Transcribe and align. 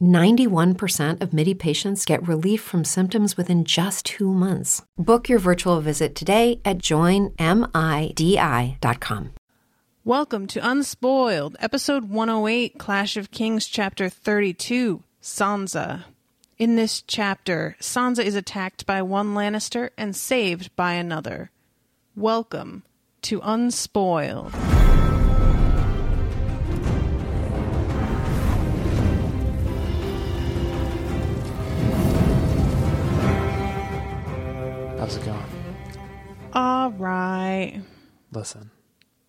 91% 0.00 1.20
of 1.20 1.32
MIDI 1.32 1.54
patients 1.54 2.04
get 2.04 2.26
relief 2.26 2.60
from 2.62 2.84
symptoms 2.84 3.36
within 3.36 3.64
just 3.64 4.06
two 4.06 4.32
months. 4.32 4.82
Book 4.98 5.28
your 5.28 5.38
virtual 5.38 5.80
visit 5.80 6.14
today 6.14 6.60
at 6.64 6.78
joinmidi.com. 6.78 7.34
Welcome 10.04 10.46
to 10.46 10.60
Unspoiled, 10.60 11.56
episode 11.58 12.08
108, 12.08 12.78
Clash 12.78 13.16
of 13.16 13.32
Kings, 13.32 13.66
chapter 13.66 14.08
32, 14.08 15.02
Sansa. 15.20 16.04
In 16.58 16.76
this 16.76 17.02
chapter, 17.02 17.76
Sansa 17.80 18.22
is 18.22 18.36
attacked 18.36 18.86
by 18.86 19.02
one 19.02 19.34
Lannister 19.34 19.90
and 19.98 20.14
saved 20.14 20.74
by 20.76 20.92
another. 20.92 21.50
Welcome 22.14 22.84
to 23.22 23.40
Unspoiled. 23.42 24.54
How's 35.06 35.18
it 35.18 35.24
going? 35.24 35.44
All 36.52 36.90
right. 36.90 37.80
Listen, 38.32 38.72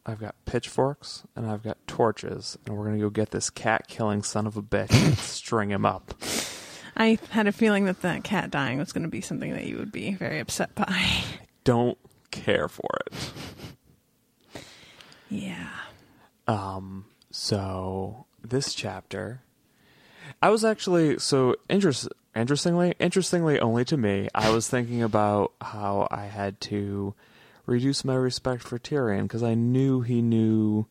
I've 0.08 0.18
got 0.18 0.34
pitchforks 0.46 1.22
and 1.36 1.46
I've 1.46 1.62
got 1.62 1.78
torches, 1.86 2.58
and 2.66 2.76
we're 2.76 2.86
gonna 2.86 2.98
go 2.98 3.12
get 3.12 3.30
this 3.30 3.52
cat 3.52 3.88
killing 3.88 4.24
son 4.24 4.48
of 4.48 4.58
a 4.58 4.64
bitch 4.64 4.92
and 4.92 5.16
string 5.20 5.70
him 5.70 5.86
up. 5.86 6.16
I 6.96 7.20
had 7.30 7.46
a 7.46 7.52
feeling 7.52 7.86
that 7.86 8.02
that 8.02 8.24
cat 8.24 8.50
dying 8.50 8.80
was 8.80 8.92
going 8.92 9.04
to 9.04 9.08
be 9.08 9.22
something 9.22 9.52
that 9.52 9.66
you 9.66 9.78
would 9.78 9.92
be 9.92 10.16
very 10.16 10.40
upset 10.40 10.74
by. 10.74 10.86
I 10.88 11.24
Don't 11.64 12.00
care 12.32 12.68
for 12.68 12.90
it. 13.06 14.64
Yeah. 15.30 15.70
Um, 16.48 17.06
so 17.30 18.26
this 18.44 18.74
chapter, 18.74 19.44
I 20.42 20.50
was 20.50 20.64
actually 20.64 21.20
so 21.20 21.56
interest, 21.70 22.08
interestingly, 22.36 22.94
interestingly 23.00 23.60
only 23.60 23.86
to 23.86 23.98
me, 23.98 24.30
I 24.36 24.50
was 24.50 24.68
thinking 24.68 25.02
about 25.02 25.54
how 25.62 26.08
I 26.12 26.26
had 26.26 26.62
to 26.62 27.14
reduce 27.66 28.06
my 28.06 28.16
respect 28.16 28.64
for 28.64 28.78
Tyrion 28.78 29.24
because 29.24 29.44
I 29.44 29.56
knew 29.56 30.02
he 30.02 30.22
knew 30.22 30.86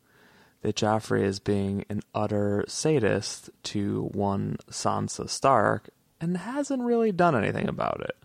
that 0.63 0.77
Joffrey 0.77 1.23
is 1.23 1.39
being 1.39 1.85
an 1.89 2.03
utter 2.15 2.65
sadist 2.67 3.51
to 3.65 4.11
one 4.13 4.57
Sansa 4.71 5.29
Stark 5.29 5.91
and 6.21 6.37
hasn't 6.37 6.83
really 6.83 7.12
done 7.12 7.37
anything 7.37 7.69
about 7.69 8.01
it. 8.01 8.17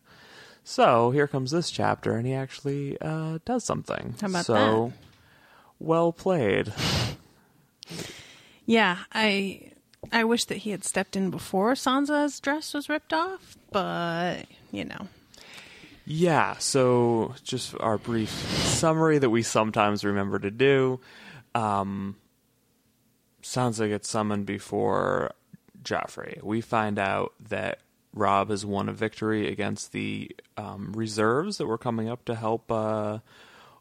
So 0.63 1.11
here 1.11 1.27
comes 1.27 1.51
this 1.51 1.71
chapter, 1.71 2.15
and 2.15 2.25
he 2.25 2.33
actually 2.33 2.99
uh, 3.01 3.39
does 3.45 3.63
something. 3.63 4.15
How 4.21 4.27
about 4.27 4.45
so, 4.45 4.93
well 5.79 6.11
played. 6.11 6.71
Yeah, 8.65 8.99
I 9.11 9.70
I 10.11 10.23
wish 10.23 10.45
that 10.45 10.57
he 10.59 10.71
had 10.71 10.83
stepped 10.83 11.15
in 11.15 11.29
before 11.29 11.73
Sansa's 11.73 12.39
dress 12.39 12.73
was 12.73 12.89
ripped 12.89 13.13
off, 13.13 13.57
but 13.71 14.45
you 14.71 14.85
know. 14.85 15.07
Yeah, 16.05 16.57
so 16.57 17.35
just 17.43 17.75
our 17.79 17.97
brief 17.97 18.29
summary 18.29 19.19
that 19.19 19.29
we 19.29 19.43
sometimes 19.43 20.03
remember 20.03 20.39
to 20.39 20.51
do. 20.51 20.99
Um, 21.53 22.15
Sansa 23.43 23.87
gets 23.87 24.09
summoned 24.09 24.45
before 24.45 25.31
Joffrey. 25.83 26.41
We 26.41 26.61
find 26.61 26.97
out 26.97 27.33
that 27.49 27.79
Robb 28.13 28.49
has 28.49 28.65
won 28.65 28.89
a 28.89 28.93
victory 28.93 29.47
against 29.47 29.91
the 29.91 30.35
um, 30.57 30.91
reserves 30.93 31.57
that 31.57 31.67
were 31.67 31.77
coming 31.77 32.09
up 32.09 32.25
to 32.25 32.35
help 32.35 32.71
uh, 32.71 33.19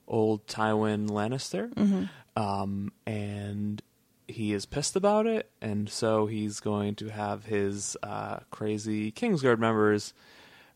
old 0.06 0.46
Tywin 0.46 1.08
Lannister. 1.08 1.74
Um, 2.36 2.92
and 3.06 3.82
he 4.30 4.52
is 4.52 4.66
pissed 4.66 4.96
about 4.96 5.26
it, 5.26 5.50
and 5.60 5.88
so 5.88 6.26
he's 6.26 6.60
going 6.60 6.94
to 6.96 7.08
have 7.08 7.44
his 7.46 7.96
uh, 8.02 8.38
crazy 8.50 9.10
Kingsguard 9.12 9.58
members 9.58 10.12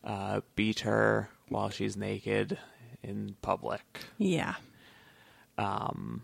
uh, 0.03 0.41
beat 0.55 0.81
her 0.81 1.29
while 1.49 1.69
she's 1.69 1.95
naked 1.97 2.57
in 3.03 3.35
public, 3.41 3.81
Yeah. 4.17 4.55
Um, 5.57 6.23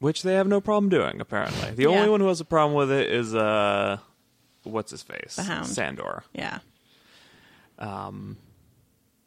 which 0.00 0.22
they 0.22 0.34
have 0.34 0.46
no 0.46 0.60
problem 0.60 0.88
doing. 0.90 1.20
Apparently, 1.20 1.70
the 1.72 1.84
Yeah. 1.84 1.88
only 1.90 2.08
one 2.10 2.20
who 2.20 2.28
has 2.28 2.40
a 2.40 2.44
problem 2.44 2.74
with 2.76 2.90
it 2.90 3.08
is 3.10 3.34
uh, 3.34 3.98
what's 4.64 4.90
his 4.90 5.02
face, 5.02 5.36
The 5.36 5.44
Hound. 5.44 5.66
Sandor, 5.66 6.24
Yeah. 6.32 6.58
Um, 7.78 8.36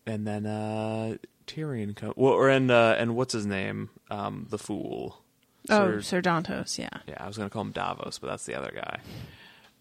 and 0.06 0.26
then 0.28 0.46
uh, 0.46 1.18
Tyrion. 1.48 1.96
Co- 1.96 2.14
well, 2.16 2.34
or 2.34 2.50
and 2.50 2.70
uh, 2.72 2.96
and 2.98 3.16
what's 3.16 3.34
his 3.34 3.46
name, 3.46 3.90
um, 4.10 4.48
the 4.50 4.58
fool. 4.58 5.22
Oh, 5.70 6.00
Sir- 6.00 6.02
Sir 6.02 6.22
Dontos, 6.22 6.78
yeah. 6.78 6.90
Yeah, 7.08 7.18
I 7.24 7.28
was 7.28 7.38
going 7.38 7.50
to 7.50 7.54
call 7.54 7.62
him 7.64 7.72
Davos, 7.72 8.20
but 8.20 8.28
that's 8.28 8.46
the 8.46 8.56
other 8.56 8.72
guy. 8.74 9.00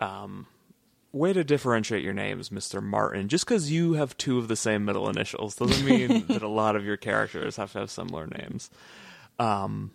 Um, 0.01 0.47
way 1.13 1.33
to 1.33 1.45
differentiate 1.45 2.03
your 2.03 2.13
names, 2.13 2.51
Mr. 2.51 2.83
Martin. 2.83 3.29
Just 3.29 3.47
because 3.47 3.71
you 3.71 3.95
have 3.95 4.17
two 4.17 4.39
of 4.39 4.49
the 4.49 4.57
same 4.57 4.85
middle 4.85 5.09
initials 5.09 5.55
doesn't 5.57 5.85
mean 5.85 6.27
that 6.29 6.43
a 6.43 6.49
lot 6.49 6.77
of 6.77 6.85
your 6.85 6.97
characters 6.97 7.57
have 7.57 7.73
to 7.73 7.81
have 7.81 7.91
similar 7.91 8.27
names. 8.27 8.71
Um, 9.39 9.91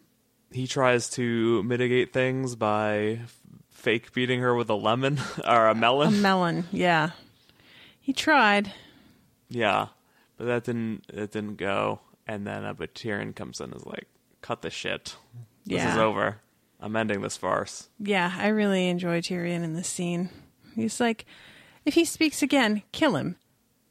he 0.51 0.67
tries 0.67 1.09
to 1.11 1.63
mitigate 1.63 2.13
things 2.13 2.55
by 2.55 3.19
fake 3.69 4.13
beating 4.13 4.39
her 4.41 4.53
with 4.55 4.69
a 4.69 4.75
lemon 4.75 5.19
or 5.47 5.67
a 5.67 5.75
melon. 5.75 6.09
A 6.15 6.17
melon. 6.17 6.63
yeah. 6.71 7.11
He 7.99 8.13
tried. 8.13 8.73
yeah, 9.49 9.87
but 10.37 10.45
that 10.45 10.63
didn't 10.63 11.05
that 11.13 11.31
didn't 11.31 11.57
go. 11.57 11.99
And 12.27 12.47
then 12.47 12.63
uh, 12.65 12.73
but 12.73 12.95
Tyrion 12.95 13.35
comes 13.35 13.59
in 13.59 13.65
and 13.65 13.75
is 13.75 13.85
like, 13.85 14.07
"Cut 14.41 14.61
the 14.63 14.69
shit. 14.71 15.15
This 15.65 15.77
Yeah. 15.77 15.91
is 15.91 15.97
over. 15.97 16.37
I'm 16.79 16.95
ending 16.95 17.21
this 17.21 17.37
farce." 17.37 17.89
Yeah, 17.99 18.33
I 18.37 18.47
really 18.47 18.89
enjoy 18.89 19.21
Tyrion 19.21 19.63
in 19.63 19.73
this 19.73 19.87
scene. 19.87 20.29
He's 20.75 20.99
like, 20.99 21.25
if 21.85 21.93
he 21.95 22.05
speaks 22.05 22.41
again, 22.41 22.83
kill 22.91 23.15
him. 23.15 23.35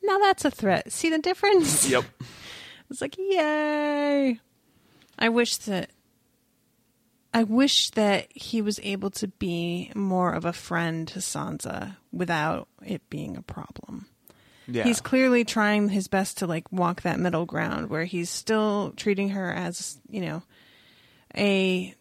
Now 0.02 0.18
that's 0.18 0.44
a 0.44 0.50
threat. 0.50 0.90
See 0.92 1.10
the 1.10 1.18
difference? 1.18 1.88
Yep. 1.90 2.04
It's 2.88 3.00
like, 3.00 3.16
yay. 3.18 4.40
I 5.18 5.28
wish 5.28 5.58
that 5.58 5.90
I 7.32 7.44
wish 7.44 7.90
that 7.90 8.26
he 8.34 8.60
was 8.60 8.80
able 8.82 9.10
to 9.10 9.28
be 9.28 9.92
more 9.94 10.32
of 10.32 10.44
a 10.44 10.52
friend 10.52 11.06
to 11.08 11.20
Sansa 11.20 11.96
without 12.12 12.66
it 12.84 13.08
being 13.08 13.36
a 13.36 13.42
problem. 13.42 14.06
Yeah. 14.66 14.82
He's 14.84 15.00
clearly 15.00 15.44
trying 15.44 15.90
his 15.90 16.08
best 16.08 16.38
to 16.38 16.46
like 16.48 16.70
walk 16.72 17.02
that 17.02 17.20
middle 17.20 17.46
ground 17.46 17.88
where 17.88 18.04
he's 18.04 18.30
still 18.30 18.92
treating 18.96 19.28
her 19.30 19.52
as, 19.52 20.00
you 20.08 20.20
know, 20.20 20.42
a 21.36 21.94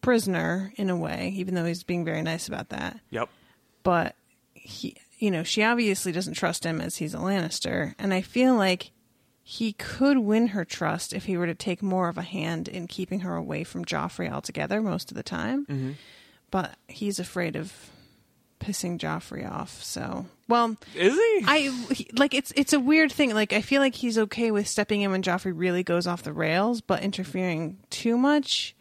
prisoner 0.00 0.72
in 0.76 0.90
a 0.90 0.96
way, 0.96 1.32
even 1.36 1.54
though 1.54 1.64
he's 1.64 1.82
being 1.82 2.04
very 2.04 2.22
nice 2.22 2.48
about 2.48 2.70
that. 2.70 3.00
Yep. 3.10 3.28
but 3.82 4.16
he 4.54 4.96
you 5.18 5.30
know 5.30 5.42
she 5.42 5.62
obviously 5.62 6.12
doesn't 6.12 6.34
trust 6.34 6.64
him 6.64 6.80
as 6.80 6.96
he's 6.96 7.14
a 7.14 7.18
lannister 7.18 7.94
and 7.98 8.12
i 8.12 8.20
feel 8.20 8.54
like 8.54 8.90
he 9.42 9.72
could 9.72 10.18
win 10.18 10.48
her 10.48 10.64
trust 10.64 11.12
if 11.12 11.24
he 11.24 11.36
were 11.36 11.46
to 11.46 11.54
take 11.54 11.82
more 11.82 12.08
of 12.08 12.16
a 12.16 12.22
hand 12.22 12.68
in 12.68 12.86
keeping 12.86 13.20
her 13.20 13.34
away 13.34 13.64
from 13.64 13.84
joffrey 13.84 14.30
altogether 14.30 14.80
most 14.80 15.10
of 15.10 15.16
the 15.16 15.24
time. 15.24 15.66
Mm-hmm. 15.66 15.92
But 16.52 16.76
he's 16.86 17.18
afraid 17.18 17.56
of 17.56 17.72
pissing 18.60 18.98
joffrey 18.98 19.50
off 19.50 19.82
so 19.82 20.26
well 20.48 20.76
Is 20.94 21.14
he? 21.14 21.42
I 21.46 21.58
he- 21.92 22.10
like 22.14 22.34
it's 22.34 22.52
it's 22.54 22.72
a 22.72 22.80
weird 22.80 23.10
thing. 23.10 23.32
Like 23.34 23.52
I 23.52 23.62
feel 23.62 23.80
like 23.80 23.94
he's 23.94 24.18
okay 24.18 24.50
with 24.50 24.68
stepping 24.68 25.00
in 25.00 25.10
when 25.10 25.22
Joffrey 25.22 25.52
really 25.54 25.82
goes 25.82 26.06
off 26.06 26.22
the 26.22 26.32
rails, 26.32 26.80
but 26.80 27.02
interfering 27.02 27.78
too 27.90 28.16
much, 28.18 28.74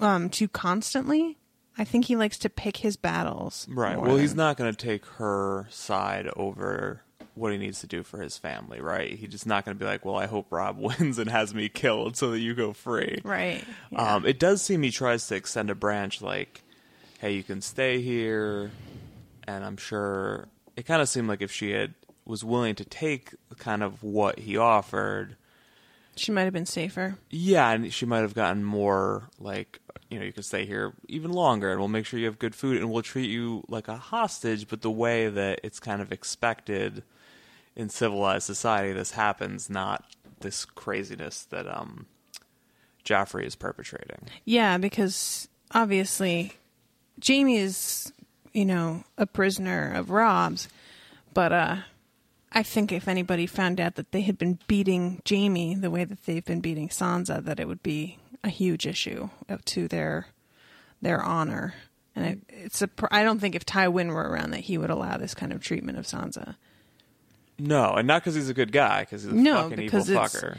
um, 0.00 0.28
too 0.28 0.48
constantly. 0.48 1.36
I 1.78 1.84
think 1.84 2.06
he 2.06 2.16
likes 2.16 2.36
to 2.38 2.50
pick 2.50 2.78
his 2.78 2.96
battles. 2.96 3.66
Right. 3.70 3.98
Well, 3.98 4.16
he's 4.16 4.34
not 4.34 4.56
going 4.58 4.74
to 4.74 4.76
take 4.86 5.06
her 5.06 5.66
side 5.70 6.28
over 6.36 7.02
what 7.34 7.52
he 7.52 7.58
needs 7.58 7.80
to 7.80 7.86
do 7.86 8.02
for 8.02 8.20
his 8.20 8.36
family, 8.36 8.80
right? 8.80 9.12
He's 9.12 9.30
just 9.30 9.46
not 9.46 9.64
going 9.64 9.76
to 9.76 9.78
be 9.82 9.86
like, 9.86 10.04
well, 10.04 10.16
I 10.16 10.26
hope 10.26 10.46
Robb 10.50 10.78
wins 10.80 11.18
and 11.18 11.30
has 11.30 11.54
me 11.54 11.68
killed 11.70 12.16
so 12.16 12.32
that 12.32 12.40
you 12.40 12.54
go 12.54 12.72
free. 12.74 13.20
Right. 13.24 13.64
Yeah. 13.90 14.14
Um, 14.16 14.26
it 14.26 14.38
does 14.38 14.60
seem 14.60 14.82
he 14.82 14.90
tries 14.90 15.26
to 15.28 15.36
extend 15.36 15.70
a 15.70 15.74
branch, 15.74 16.20
like, 16.20 16.62
hey, 17.20 17.32
you 17.32 17.42
can 17.42 17.60
stay 17.60 18.00
here, 18.00 18.70
and 19.46 19.62
I'm 19.62 19.76
sure 19.76 20.48
it 20.74 20.86
kind 20.86 21.02
of 21.02 21.08
seemed 21.08 21.28
like 21.28 21.42
if 21.42 21.52
she 21.52 21.72
had 21.72 21.94
was 22.24 22.42
willing 22.42 22.74
to 22.76 22.84
take 22.84 23.34
kind 23.58 23.82
of 23.82 24.02
what 24.02 24.38
he 24.38 24.56
offered, 24.56 25.36
she 26.16 26.32
might 26.32 26.44
have 26.44 26.52
been 26.52 26.66
safer. 26.66 27.16
yeah, 27.28 27.70
and 27.70 27.92
she 27.92 28.06
might 28.06 28.20
have 28.20 28.34
gotten 28.34 28.64
more 28.64 29.28
like, 29.38 29.80
you 30.08 30.18
know, 30.18 30.24
you 30.24 30.32
can 30.32 30.42
stay 30.42 30.64
here 30.64 30.94
even 31.08 31.30
longer, 31.30 31.70
and 31.70 31.78
we'll 31.78 31.88
make 31.88 32.06
sure 32.06 32.18
you 32.18 32.26
have 32.26 32.38
good 32.38 32.54
food, 32.54 32.78
and 32.78 32.90
we'll 32.90 33.02
treat 33.02 33.28
you 33.28 33.64
like 33.68 33.88
a 33.88 33.96
hostage, 33.96 34.66
but 34.66 34.80
the 34.80 34.90
way 34.90 35.28
that 35.28 35.60
it's 35.62 35.78
kind 35.78 36.00
of 36.00 36.12
expected 36.12 37.02
in 37.76 37.88
civilized 37.90 38.46
society, 38.46 38.92
this 38.92 39.12
happens, 39.12 39.68
not 39.68 40.04
this 40.40 40.64
craziness 40.64 41.44
that 41.44 41.66
um, 41.66 42.06
Joffrey 43.04 43.44
is 43.44 43.56
perpetrating. 43.56 44.28
Yeah, 44.44 44.78
because 44.78 45.48
obviously 45.72 46.54
Jaime 47.26 47.56
is, 47.56 48.12
you 48.52 48.64
know, 48.64 49.04
a 49.18 49.26
prisoner 49.26 49.92
of 49.94 50.10
Robb's, 50.10 50.68
but 51.34 51.52
uh 51.52 51.76
I 52.52 52.64
think 52.64 52.90
if 52.90 53.06
anybody 53.06 53.46
found 53.46 53.78
out 53.80 53.94
that 53.94 54.10
they 54.10 54.22
had 54.22 54.36
been 54.36 54.58
beating 54.66 55.22
Jaime 55.28 55.76
the 55.76 55.90
way 55.90 56.02
that 56.04 56.26
they've 56.26 56.44
been 56.44 56.60
beating 56.60 56.88
Sansa, 56.88 57.44
that 57.44 57.60
it 57.60 57.68
would 57.68 57.82
be 57.82 58.18
a 58.42 58.48
huge 58.48 58.86
issue 58.88 59.28
to 59.66 59.86
their 59.88 60.26
their 61.00 61.22
honor. 61.22 61.74
And 62.16 62.26
it, 62.26 62.38
it's 62.48 62.82
a. 62.82 62.90
I 63.12 63.22
don't 63.22 63.38
think 63.38 63.54
if 63.54 63.64
Tywin 63.64 64.08
were 64.12 64.28
around 64.28 64.50
that 64.50 64.60
he 64.60 64.76
would 64.78 64.90
allow 64.90 65.16
this 65.16 65.32
kind 65.32 65.52
of 65.52 65.62
treatment 65.62 65.96
of 65.96 66.06
Sansa. 66.06 66.56
No, 67.56 67.92
and 67.94 68.08
not 68.08 68.22
because 68.22 68.34
he's 68.34 68.48
a 68.48 68.54
good 68.54 68.72
guy, 68.72 69.02
because 69.02 69.22
he's 69.22 69.32
a 69.32 69.36
No, 69.36 69.68
fucking 69.68 69.82
evil 69.84 70.00
fucker. 70.00 70.56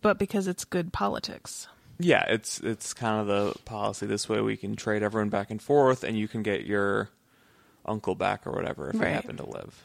but 0.00 0.18
because 0.18 0.48
it's 0.48 0.64
good 0.64 0.92
politics. 0.92 1.68
Yeah, 2.00 2.24
it's 2.28 2.60
it's 2.60 2.94
kind 2.94 3.20
of 3.20 3.26
the 3.26 3.58
policy. 3.64 4.06
This 4.06 4.28
way, 4.28 4.40
we 4.40 4.56
can 4.56 4.74
trade 4.76 5.02
everyone 5.02 5.28
back 5.28 5.50
and 5.50 5.60
forth, 5.60 6.02
and 6.02 6.16
you 6.18 6.26
can 6.28 6.42
get 6.42 6.64
your 6.64 7.10
uncle 7.84 8.14
back 8.14 8.46
or 8.46 8.52
whatever 8.52 8.88
if 8.88 8.94
Right. 8.94 9.02
they 9.04 9.12
happen 9.12 9.36
to 9.36 9.46
live. 9.48 9.84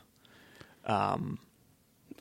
Um, 0.85 1.39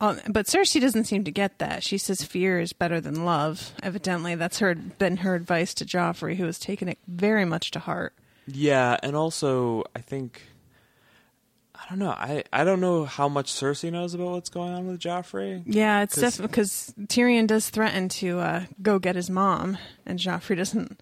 Oh, 0.00 0.18
but 0.28 0.46
Cersei 0.46 0.80
doesn't 0.80 1.04
seem 1.04 1.22
to 1.22 1.30
get 1.30 1.60
that. 1.60 1.84
She 1.84 1.98
says 1.98 2.24
fear 2.24 2.58
is 2.58 2.72
better 2.72 3.00
than 3.00 3.24
love. 3.24 3.72
Evidently, 3.80 4.34
that's 4.34 4.58
her 4.58 4.74
been 4.74 5.18
her 5.18 5.36
advice 5.36 5.72
to 5.74 5.84
Joffrey, 5.84 6.34
who 6.36 6.46
has 6.46 6.58
taken 6.58 6.88
it 6.88 6.98
very 7.06 7.44
much 7.44 7.70
to 7.72 7.78
heart. 7.78 8.12
yeah, 8.46 8.96
and 9.04 9.14
also 9.14 9.84
I 9.94 10.00
think 10.00 10.42
I 11.84 11.90
don't 11.90 11.98
know. 11.98 12.10
I 12.10 12.44
I 12.52 12.64
don't 12.64 12.80
know 12.80 13.04
how 13.04 13.28
much 13.28 13.52
Cersei 13.52 13.92
knows 13.92 14.14
about 14.14 14.30
what's 14.30 14.48
going 14.48 14.72
on 14.72 14.86
with 14.86 15.00
Joffrey. 15.00 15.62
Yeah, 15.66 16.02
it's 16.02 16.16
definitely 16.16 16.48
because 16.48 16.94
Tyrion 17.08 17.46
does 17.46 17.68
threaten 17.68 18.08
to 18.10 18.38
uh, 18.38 18.64
go 18.80 18.98
get 18.98 19.16
his 19.16 19.28
mom, 19.28 19.76
and 20.06 20.18
Joffrey 20.18 20.56
doesn't 20.56 21.00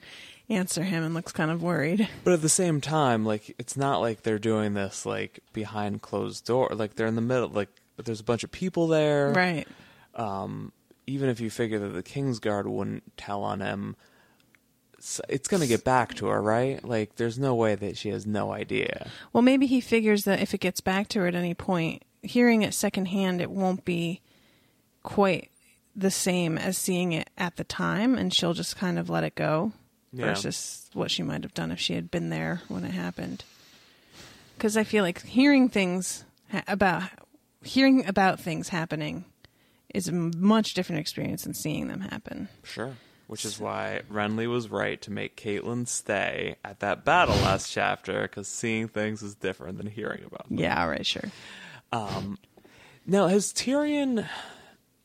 answer 0.48 0.82
him 0.82 1.04
and 1.04 1.14
looks 1.14 1.32
kind 1.32 1.50
of 1.50 1.62
worried. 1.62 2.08
But 2.24 2.32
at 2.34 2.42
the 2.42 2.48
same 2.48 2.80
time, 2.80 3.24
like 3.24 3.54
it's 3.58 3.76
not 3.76 4.00
like 4.00 4.22
they're 4.22 4.38
doing 4.40 4.74
this 4.74 5.06
like 5.06 5.40
behind 5.52 6.02
closed 6.02 6.44
door. 6.46 6.68
Like 6.72 6.96
they're 6.96 7.06
in 7.06 7.14
the 7.14 7.20
middle. 7.22 7.48
Like 7.48 7.68
there's 7.96 8.20
a 8.20 8.24
bunch 8.24 8.42
of 8.42 8.50
people 8.50 8.88
there. 8.88 9.32
Right. 9.32 9.68
um, 10.16 10.72
even 11.06 11.28
if 11.28 11.40
you 11.40 11.50
figure 11.50 11.78
that 11.80 11.88
the 11.90 12.02
Kingsguard 12.02 12.66
wouldn't 12.66 13.16
tell 13.16 13.42
on 13.42 13.60
him, 13.60 13.96
it's 15.28 15.48
going 15.48 15.60
to 15.62 15.66
get 15.68 15.84
back 15.84 16.14
to 16.14 16.26
her, 16.26 16.40
right? 16.40 16.82
Like, 16.84 17.16
there's 17.16 17.38
no 17.38 17.54
way 17.54 17.74
that 17.74 17.96
she 17.96 18.10
has 18.10 18.26
no 18.26 18.52
idea. 18.52 19.10
Well, 19.32 19.42
maybe 19.42 19.66
he 19.66 19.80
figures 19.80 20.24
that 20.24 20.40
if 20.40 20.54
it 20.54 20.60
gets 20.60 20.80
back 20.80 21.08
to 21.08 21.20
her 21.20 21.26
at 21.26 21.34
any 21.34 21.54
point, 21.54 22.04
hearing 22.22 22.62
it 22.62 22.72
secondhand, 22.74 23.40
it 23.40 23.50
won't 23.50 23.84
be 23.84 24.20
quite 25.02 25.50
the 25.96 26.10
same 26.10 26.56
as 26.56 26.78
seeing 26.78 27.12
it 27.12 27.28
at 27.36 27.56
the 27.56 27.64
time, 27.64 28.14
and 28.16 28.32
she'll 28.32 28.54
just 28.54 28.76
kind 28.76 28.98
of 28.98 29.10
let 29.10 29.24
it 29.24 29.34
go 29.34 29.72
Yeah. 30.12 30.26
versus 30.26 30.88
what 30.92 31.10
she 31.10 31.22
might 31.22 31.42
have 31.42 31.54
done 31.54 31.70
if 31.72 31.80
she 31.80 31.94
had 31.94 32.10
been 32.10 32.30
there 32.30 32.62
when 32.68 32.84
it 32.84 32.92
happened. 32.92 33.44
Because 34.56 34.76
I 34.76 34.84
feel 34.84 35.02
like 35.02 35.22
hearing 35.24 35.68
things 35.68 36.24
ha- 36.50 36.62
about 36.68 37.02
hearing 37.64 38.06
about 38.06 38.40
things 38.40 38.68
happening 38.70 39.24
is 39.92 40.08
a 40.08 40.12
much 40.12 40.74
different 40.74 41.00
experience 41.00 41.42
than 41.44 41.54
seeing 41.54 41.88
them 41.88 42.00
happen. 42.00 42.48
Sure. 42.62 42.92
Which 43.32 43.46
is 43.46 43.58
why 43.58 44.02
Renly 44.12 44.46
was 44.46 44.68
right 44.68 45.00
to 45.00 45.10
make 45.10 45.38
Catelyn 45.38 45.88
stay 45.88 46.56
at 46.62 46.80
that 46.80 47.02
battle 47.02 47.34
last 47.36 47.72
chapter, 47.72 48.20
because 48.20 48.46
seeing 48.46 48.88
things 48.88 49.22
is 49.22 49.34
different 49.34 49.78
than 49.78 49.86
hearing 49.86 50.22
about 50.26 50.50
them. 50.50 50.58
Yeah, 50.58 50.84
right, 50.84 51.06
sure. 51.06 51.30
Um, 51.92 52.36
now, 53.06 53.28
has 53.28 53.50
Tyrion. 53.54 54.28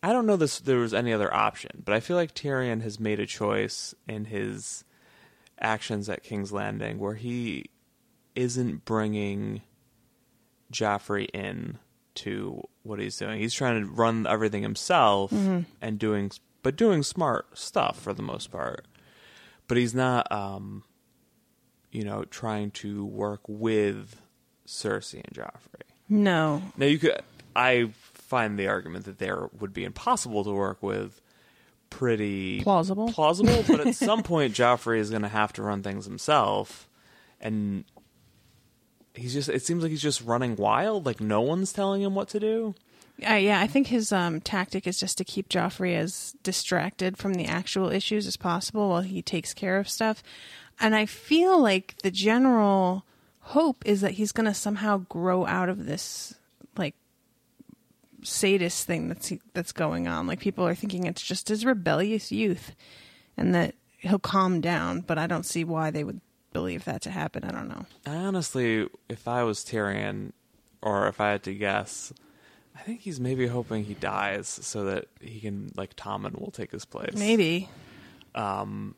I 0.04 0.12
don't 0.12 0.26
know 0.26 0.36
this. 0.36 0.60
There 0.60 0.80
was 0.80 0.94
any 0.94 1.14
other 1.14 1.34
option, 1.34 1.82
but 1.86 1.94
I 1.94 2.02
feel 2.02 2.18
like 2.18 2.36
Tyrion 2.36 2.82
has 2.82 3.00
made 3.00 3.22
a 3.22 3.26
choice 3.26 3.96
in 4.10 4.26
his 4.26 4.84
actions 5.58 6.10
at 6.10 6.22
King's 6.22 6.52
Landing 6.52 7.00
where 7.00 7.16
he 7.16 7.70
isn't 8.36 8.84
bringing 8.84 9.62
Joffrey 10.70 11.30
in 11.34 11.80
to 12.16 12.68
what 12.84 13.00
he's 13.00 13.16
doing. 13.16 13.40
He's 13.40 13.54
trying 13.54 13.82
to 13.82 13.90
run 13.90 14.28
everything 14.28 14.64
himself 14.64 15.32
mm-hmm. 15.32 15.62
and 15.82 15.98
doing, 15.98 16.30
but 16.64 16.76
doing 16.76 17.04
smart 17.04 17.58
stuff 17.58 18.00
for 18.00 18.14
the 18.14 18.22
most 18.24 18.52
part. 18.52 18.86
But 19.68 19.78
he's 19.78 19.94
not, 19.94 20.32
um, 20.32 20.84
you 21.92 22.04
know, 22.04 22.24
trying 22.26 22.72
to 22.72 23.06
work 23.06 23.42
with 23.48 24.22
Cersei 24.66 25.22
and 25.26 25.34
Joffrey. 25.36 25.82
No, 26.10 26.62
Now 26.78 26.86
you 26.86 27.00
could. 27.00 27.20
I 27.56 27.90
find 28.14 28.58
the 28.58 28.68
argument 28.68 29.06
that 29.06 29.18
there 29.18 29.50
would 29.60 29.74
be 29.74 29.84
impossible 29.84 30.44
to 30.44 30.52
work 30.52 30.82
with 30.82 31.20
pretty 31.90 32.62
Plausible. 32.62 33.12
Plausible, 33.12 33.64
but 33.68 33.86
at 33.86 33.96
some 33.96 34.24
point, 34.24 34.54
Joffrey 34.54 35.00
is 35.00 35.10
going 35.10 35.22
to 35.24 35.28
have 35.28 35.54
to 35.54 35.64
run 35.64 35.84
things 35.84 36.06
himself, 36.06 36.88
and 37.42 37.84
he's 39.16 39.34
just. 39.34 39.50
It 39.50 39.64
seems 39.64 39.84
like 39.84 39.90
he's 39.92 40.02
just 40.02 40.22
running 40.22 40.56
wild. 40.56 41.06
Like 41.06 41.20
no 41.20 41.42
one's 41.42 41.74
telling 41.74 42.02
him 42.02 42.16
what 42.16 42.30
to 42.30 42.40
do. 42.40 42.76
Uh, 43.28 43.34
yeah, 43.34 43.60
I 43.60 43.68
think 43.68 43.88
his 43.88 44.12
um, 44.12 44.42
tactic 44.42 44.86
is 44.86 45.00
just 45.00 45.18
to 45.18 45.24
keep 45.24 45.50
Joffrey 45.50 45.96
as 45.96 46.36
distracted 46.44 47.18
from 47.18 47.34
the 47.34 47.46
actual 47.46 47.90
issues 47.90 48.28
as 48.28 48.38
possible 48.38 48.90
while 48.90 49.02
he 49.02 49.22
takes 49.22 49.54
care 49.54 49.80
of 49.80 49.90
stuff. 49.90 50.22
And 50.80 50.94
I 50.94 51.08
feel 51.08 51.60
like 51.60 51.96
the 52.04 52.12
general 52.12 53.06
hope 53.40 53.84
is 53.86 54.02
that 54.02 54.12
he's 54.12 54.32
going 54.32 54.46
to 54.46 54.54
somehow 54.54 55.00
grow 55.10 55.48
out 55.48 55.70
of 55.70 55.86
this, 55.86 56.36
like, 56.78 56.94
sadist 58.24 58.86
thing 58.86 59.08
that's 59.08 59.32
that's 59.54 59.72
going 59.72 60.08
on. 60.08 60.28
Like 60.28 60.40
people 60.40 60.68
are 60.68 60.76
thinking 60.76 61.06
it's 61.06 61.22
just 61.22 61.50
his 61.50 61.66
rebellious 61.66 62.32
youth, 62.32 62.76
and 63.38 63.56
that 63.56 63.76
he'll 64.00 64.20
calm 64.20 64.62
down. 64.62 65.02
But 65.02 65.18
I 65.18 65.28
don't 65.28 65.46
see 65.46 65.64
why 65.64 65.92
they 65.92 66.04
would 66.04 66.22
believe 66.54 66.86
that 66.86 67.02
to 67.04 67.12
happen. 67.12 67.44
I 67.44 67.52
don't 67.52 67.68
know. 67.68 67.86
Honestly, 68.06 68.88
if 69.10 69.28
I 69.28 69.44
was 69.44 69.60
Tyrion, 69.64 70.34
or 70.82 71.08
if 71.08 71.22
I 71.22 71.32
had 71.32 71.44
to 71.44 71.54
guess, 71.54 72.12
I 72.78 72.82
think 72.82 73.02
he's 73.02 73.20
maybe 73.20 73.48
hoping 73.48 73.84
he 73.86 73.96
dies 73.96 74.48
so 74.48 74.86
that 74.86 75.06
he 75.20 75.40
can 75.40 75.72
like 75.76 75.96
Tommen 75.96 76.40
will 76.40 76.52
take 76.52 76.72
his 76.72 76.86
place. 76.86 77.16
Maybe. 77.18 77.70
Um 78.36 78.96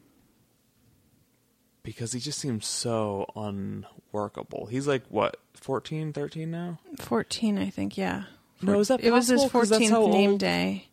because 1.83 2.11
he 2.11 2.19
just 2.19 2.39
seems 2.39 2.67
so 2.67 3.25
unworkable. 3.35 4.67
He's 4.67 4.85
like 4.87 5.03
what 5.09 5.37
14, 5.55 6.13
13 6.13 6.51
now. 6.51 6.79
14, 6.99 7.57
I 7.57 7.69
think, 7.69 7.97
yeah. 7.97 8.23
No, 8.61 8.79
is 8.79 8.89
that 8.89 9.01
It 9.03 9.11
was 9.11 9.27
his 9.27 9.41
possible? 9.41 9.59
'Cause 9.61 9.69
that's 9.69 9.89
how 9.89 10.01
14th 10.07 10.11
name 10.13 10.29
old- 10.31 10.39
day 10.39 10.87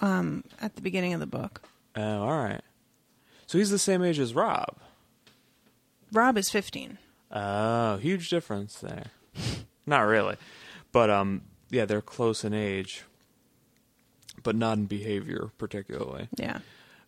um, 0.00 0.44
at 0.60 0.74
the 0.74 0.82
beginning 0.82 1.12
of 1.14 1.20
the 1.20 1.26
book. 1.26 1.62
Oh, 1.94 2.22
all 2.22 2.44
right. 2.44 2.60
So 3.46 3.58
he's 3.58 3.70
the 3.70 3.78
same 3.78 4.02
age 4.02 4.18
as 4.18 4.34
Robb. 4.34 4.76
Robb 6.12 6.36
is 6.36 6.50
15. 6.50 6.98
Oh, 7.30 7.96
huge 7.98 8.28
difference 8.28 8.80
there. 8.80 9.06
not 9.86 10.00
really, 10.00 10.36
but 10.90 11.08
um, 11.08 11.42
yeah, 11.72 11.84
they're 11.86 12.00
close 12.00 12.44
in 12.44 12.54
age, 12.54 13.02
but 14.44 14.54
not 14.54 14.78
in 14.78 14.86
behavior 14.86 15.50
particularly. 15.58 16.28
Yeah. 16.36 16.58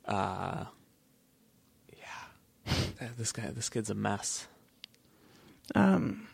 Uh, 0.05 0.65
yeah, 1.97 3.09
this 3.17 3.31
guy, 3.31 3.51
this 3.55 3.69
kid's 3.69 3.91
a 3.91 3.95
mess. 3.95 4.49
Um. 5.77 6.27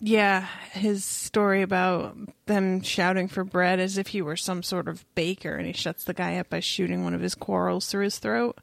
Yeah, 0.00 0.46
his 0.72 1.04
story 1.04 1.62
about 1.62 2.16
them 2.46 2.82
shouting 2.82 3.28
for 3.28 3.44
bread 3.44 3.78
as 3.78 3.96
if 3.96 4.08
he 4.08 4.20
were 4.22 4.36
some 4.36 4.62
sort 4.64 4.88
of 4.88 5.04
baker, 5.14 5.54
and 5.54 5.66
he 5.68 5.72
shuts 5.72 6.02
the 6.04 6.12
guy 6.12 6.36
up 6.36 6.50
by 6.50 6.58
shooting 6.60 7.04
one 7.04 7.14
of 7.14 7.20
his 7.20 7.34
quarrels 7.36 7.86
through 7.86 8.04
his 8.04 8.18
throat. 8.18 8.58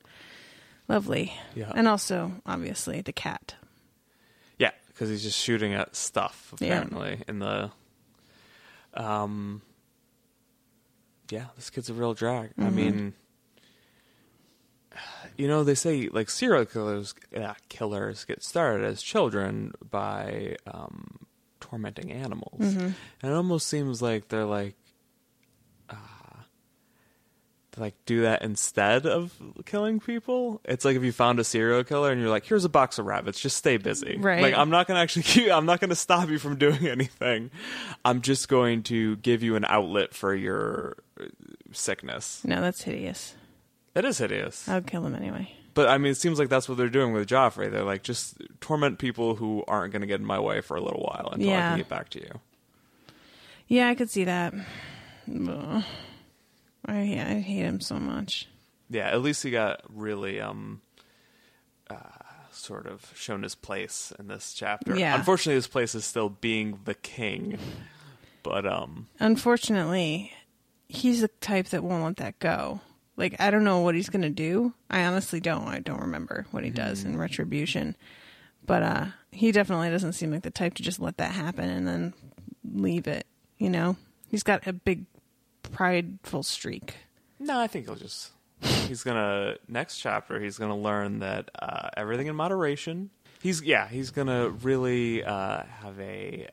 Lovely. 0.90 1.34
Yeah. 1.56 1.72
And 1.74 1.88
also, 1.88 2.34
obviously, 2.46 3.00
the 3.00 3.14
cat. 3.14 3.56
Yeah, 4.60 4.72
because 4.90 5.10
he's 5.10 5.24
just 5.24 5.40
shooting 5.40 5.74
at 5.74 5.96
stuff 5.96 6.54
Yeah. 6.60 6.68
apparently 6.82 7.24
in 7.30 7.40
the. 7.40 7.72
Um. 8.94 9.62
Yeah, 11.30 11.46
this 11.56 11.70
kid's 11.70 11.90
a 11.90 11.94
real 11.94 12.14
drag. 12.14 12.52
I 12.58 12.64
Mm-hmm. 12.64 12.76
mean, 12.76 13.14
you 15.38 15.48
know, 15.48 15.64
they 15.64 15.76
say 15.76 16.10
like 16.12 16.30
serial 16.30 16.66
killers, 16.66 17.16
uh, 17.36 17.54
killers 17.70 18.26
get 18.26 18.44
started 18.44 18.86
as 18.86 19.02
children 19.02 19.72
by 19.90 20.58
um, 20.68 21.20
tormenting 21.62 22.12
animals. 22.12 22.60
Mm-hmm. 22.60 22.80
And 23.22 23.32
it 23.32 23.34
almost 23.34 23.68
seems 23.68 24.02
like 24.02 24.28
they're 24.28 24.44
like, 24.46 24.76
like 27.78 27.96
do 28.06 28.22
that 28.22 28.42
instead 28.42 29.06
of 29.06 29.34
killing 29.66 30.00
people. 30.00 30.62
It's 30.66 30.84
like 30.84 30.96
if 30.96 31.04
you 31.04 31.12
found 31.12 31.40
a 31.40 31.44
serial 31.44 31.84
killer 31.84 32.12
and 32.12 32.20
you're 32.20 32.30
like, 32.30 32.46
here's 32.46 32.66
a 32.66 32.70
box 32.70 33.00
of 33.00 33.06
rabbits, 33.06 33.40
just 33.40 33.58
stay 33.58 33.78
busy. 33.78 34.18
Right. 34.20 34.42
Like 34.42 34.56
I'm 34.56 34.70
not 34.70 34.88
gonna 34.88 35.00
actually 35.00 35.24
keep, 35.24 35.52
I'm 35.52 35.66
not 35.66 35.80
gonna 35.80 35.96
stop 35.96 36.30
you 36.30 36.40
from 36.40 36.58
doing 36.58 36.88
anything. 36.88 37.52
I'm 38.04 38.22
just 38.22 38.50
going 38.50 38.84
to 38.84 39.16
give 39.18 39.44
you 39.44 39.56
an 39.56 39.66
outlet 39.66 40.14
for 40.14 40.36
your 40.36 40.98
sickness. 41.72 42.44
No, 42.44 42.62
that's 42.62 42.82
hideous. 42.84 43.36
It 43.96 44.06
is 44.06 44.18
hideous. 44.18 44.68
I 44.68 44.76
would 44.76 44.88
kill 44.88 45.02
them 45.02 45.16
anyway. 45.16 45.54
But 45.74 45.88
I 45.88 45.98
mean, 45.98 46.12
it 46.12 46.16
seems 46.16 46.40
like 46.40 46.50
that's 46.50 46.68
what 46.68 46.78
they're 46.78 46.90
doing 46.90 47.14
with 47.14 47.28
Joffrey. 47.28 47.72
They're 47.72 47.84
like, 47.84 48.04
just 48.04 48.36
torment 48.60 49.00
people 49.00 49.36
who 49.36 49.64
aren't 49.68 49.94
going 49.94 50.02
to 50.02 50.08
get 50.08 50.20
in 50.20 50.26
my 50.26 50.40
way 50.40 50.62
for 50.62 50.76
a 50.76 50.82
little 50.82 51.02
while 51.02 51.30
until 51.32 51.50
I 51.50 51.54
can 51.54 51.78
get 51.78 51.90
back 51.90 52.10
to 52.10 52.20
you. 52.20 52.40
Yeah, 53.68 53.88
I 53.88 53.96
could 53.96 54.10
see 54.10 54.26
that. 54.26 54.54
Ugh. 55.48 55.84
I 56.86 57.00
I 57.00 57.40
hate 57.40 57.64
him 57.64 57.80
so 57.80 58.00
much. 58.00 58.48
Yeah, 58.90 59.08
at 59.08 59.22
least 59.22 59.44
he 59.44 59.52
got 59.52 59.82
really 59.90 60.42
um, 60.42 60.82
uh, 61.90 61.96
sort 62.52 62.88
of 62.88 63.12
shown 63.16 63.44
his 63.44 63.56
place 63.56 64.12
in 64.20 64.28
this 64.28 64.54
chapter. 64.54 64.98
Yeah. 64.98 65.16
Unfortunately, 65.16 65.56
his 65.56 65.68
place 65.68 65.96
is 65.96 66.04
still 66.04 66.30
being 66.30 66.80
the 66.84 66.94
king. 66.94 67.58
But 68.44 68.66
um, 68.66 69.08
Unfortunately, 69.20 70.34
he's 70.90 71.22
the 71.22 71.28
type 71.28 71.68
that 71.68 71.84
won't 71.84 72.04
let 72.04 72.18
that 72.18 72.40
go. 72.40 72.82
Like 73.18 73.40
I 73.40 73.52
don't 73.52 73.64
know 73.64 73.80
what 73.80 73.96
he's 73.96 74.10
gonna 74.10 74.30
do. 74.30 74.74
I 74.90 75.04
honestly 75.04 75.40
don't. 75.40 75.68
I 75.68 75.80
don't 75.80 76.02
remember 76.02 76.48
what 76.52 76.64
he 76.64 76.70
does 76.70 77.04
in 77.04 77.18
retribution. 77.18 77.96
But 78.66 78.84
uh 78.84 79.06
he 79.32 79.52
definitely 79.52 79.90
doesn't 79.90 80.14
seem 80.14 80.32
like 80.32 80.44
the 80.44 80.52
type 80.52 80.74
to 80.76 80.84
just 80.84 81.00
let 81.00 81.18
that 81.18 81.32
happen 81.32 81.70
and 81.70 81.88
then 81.88 82.14
leave 82.64 83.08
it. 83.08 83.28
You 83.58 83.70
know, 83.70 83.96
he's 84.28 84.44
got 84.44 84.66
a 84.66 84.74
big 84.74 85.06
prideful 85.64 86.44
streak. 86.44 86.96
no, 87.40 87.60
I 87.60 87.68
think 87.68 87.86
he'll 87.86 87.96
just. 87.96 88.32
He's 88.88 89.04
gonna 89.04 89.56
next 89.68 89.98
chapter. 90.00 90.40
He's 90.40 90.58
gonna 90.58 90.78
learn 90.78 91.20
that 91.20 91.50
uh, 91.60 91.90
everything 91.98 92.28
in 92.28 92.36
moderation. 92.36 93.10
He's 93.42 93.62
yeah. 93.64 93.88
He's 93.88 94.12
gonna 94.12 94.50
really 94.50 95.24
uh, 95.24 95.64
have 95.82 96.00
a 96.00 96.48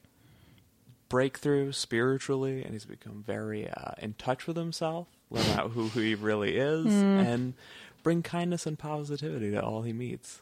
breakthrough 1.10 1.72
spiritually, 1.72 2.62
and 2.62 2.72
he's 2.72 2.84
become 2.86 3.22
very 3.26 3.68
uh, 3.68 3.92
in 3.98 4.14
touch 4.14 4.46
with 4.46 4.56
himself, 4.56 5.06
learn 5.30 5.46
out 5.58 5.70
who, 5.72 5.88
who 5.88 6.00
he 6.00 6.14
really 6.14 6.56
is, 6.56 6.86
and 6.86 7.54
bring 8.02 8.22
kindness 8.22 8.66
and 8.66 8.78
positivity 8.78 9.50
to 9.50 9.62
all 9.62 9.82
he 9.82 9.92
meets. 9.92 10.40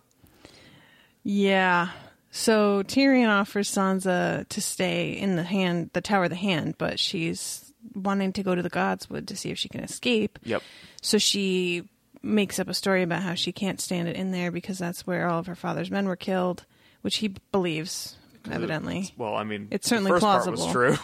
Yeah. 1.24 1.88
So 2.36 2.82
Tyrion 2.82 3.30
offers 3.30 3.70
Sansa 3.70 4.46
to 4.50 4.60
stay 4.60 5.12
in 5.12 5.36
the 5.36 5.42
hand, 5.42 5.88
the 5.94 6.02
Tower 6.02 6.24
of 6.24 6.30
the 6.30 6.36
Hand, 6.36 6.74
but 6.76 7.00
she's 7.00 7.72
wanting 7.94 8.34
to 8.34 8.42
go 8.42 8.54
to 8.54 8.60
the 8.60 8.68
Godswood 8.68 9.26
to 9.28 9.36
see 9.36 9.50
if 9.50 9.56
she 9.58 9.70
can 9.70 9.80
escape. 9.80 10.38
Yep. 10.42 10.62
So 11.00 11.16
she 11.16 11.88
makes 12.22 12.58
up 12.58 12.68
a 12.68 12.74
story 12.74 13.02
about 13.02 13.22
how 13.22 13.32
she 13.32 13.52
can't 13.52 13.80
stand 13.80 14.06
it 14.08 14.16
in 14.16 14.32
there 14.32 14.50
because 14.50 14.76
that's 14.78 15.06
where 15.06 15.26
all 15.30 15.38
of 15.38 15.46
her 15.46 15.54
father's 15.54 15.90
men 15.90 16.06
were 16.06 16.14
killed, 16.14 16.66
which 17.00 17.16
he 17.16 17.34
believes, 17.52 18.18
evidently. 18.50 19.14
Well, 19.16 19.34
I 19.34 19.44
mean, 19.44 19.68
It's 19.70 19.88
certainly 19.88 20.18
plausible. 20.18 20.62
was 20.62 20.70
true. 20.72 20.98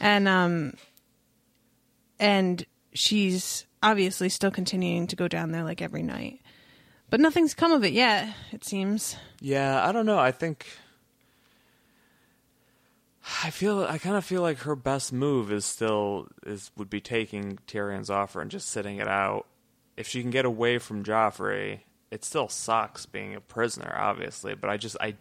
And 0.00 0.26
um 0.26 0.74
and 2.18 2.66
she's 2.92 3.66
obviously 3.84 4.30
still 4.30 4.50
continuing 4.50 5.06
to 5.06 5.14
go 5.16 5.28
down 5.28 5.52
there 5.52 5.62
like 5.62 5.80
every 5.80 6.02
night. 6.02 6.40
But 7.08 7.20
nothing's 7.20 7.54
come 7.54 7.72
of 7.72 7.84
it 7.84 7.92
yet, 7.92 8.34
it 8.52 8.64
seems. 8.64 9.16
Yeah, 9.40 9.86
I 9.86 9.92
don't 9.92 10.06
know. 10.06 10.18
I 10.18 10.32
think 10.32 10.66
I 13.44 13.50
feel 13.50 13.84
I 13.84 13.98
kind 13.98 14.16
of 14.16 14.24
feel 14.24 14.42
like 14.42 14.58
her 14.58 14.76
best 14.76 15.12
move 15.12 15.50
is 15.50 15.64
still 15.64 16.28
is 16.46 16.70
would 16.76 16.90
be 16.90 17.00
taking 17.00 17.58
Tyrion's 17.66 18.10
offer 18.10 18.40
and 18.40 18.50
just 18.50 18.68
sitting 18.68 18.98
it 18.98 19.08
out. 19.08 19.46
If 19.96 20.06
she 20.06 20.22
can 20.22 20.30
get 20.30 20.44
away 20.44 20.78
from 20.78 21.04
Joffrey, 21.04 21.80
it 22.10 22.24
still 22.24 22.48
sucks 22.48 23.06
being 23.06 23.34
a 23.34 23.40
prisoner, 23.40 23.94
obviously. 23.96 24.54
But 24.54 24.70
I 24.70 24.76
just 24.76 24.96
I 25.00 25.14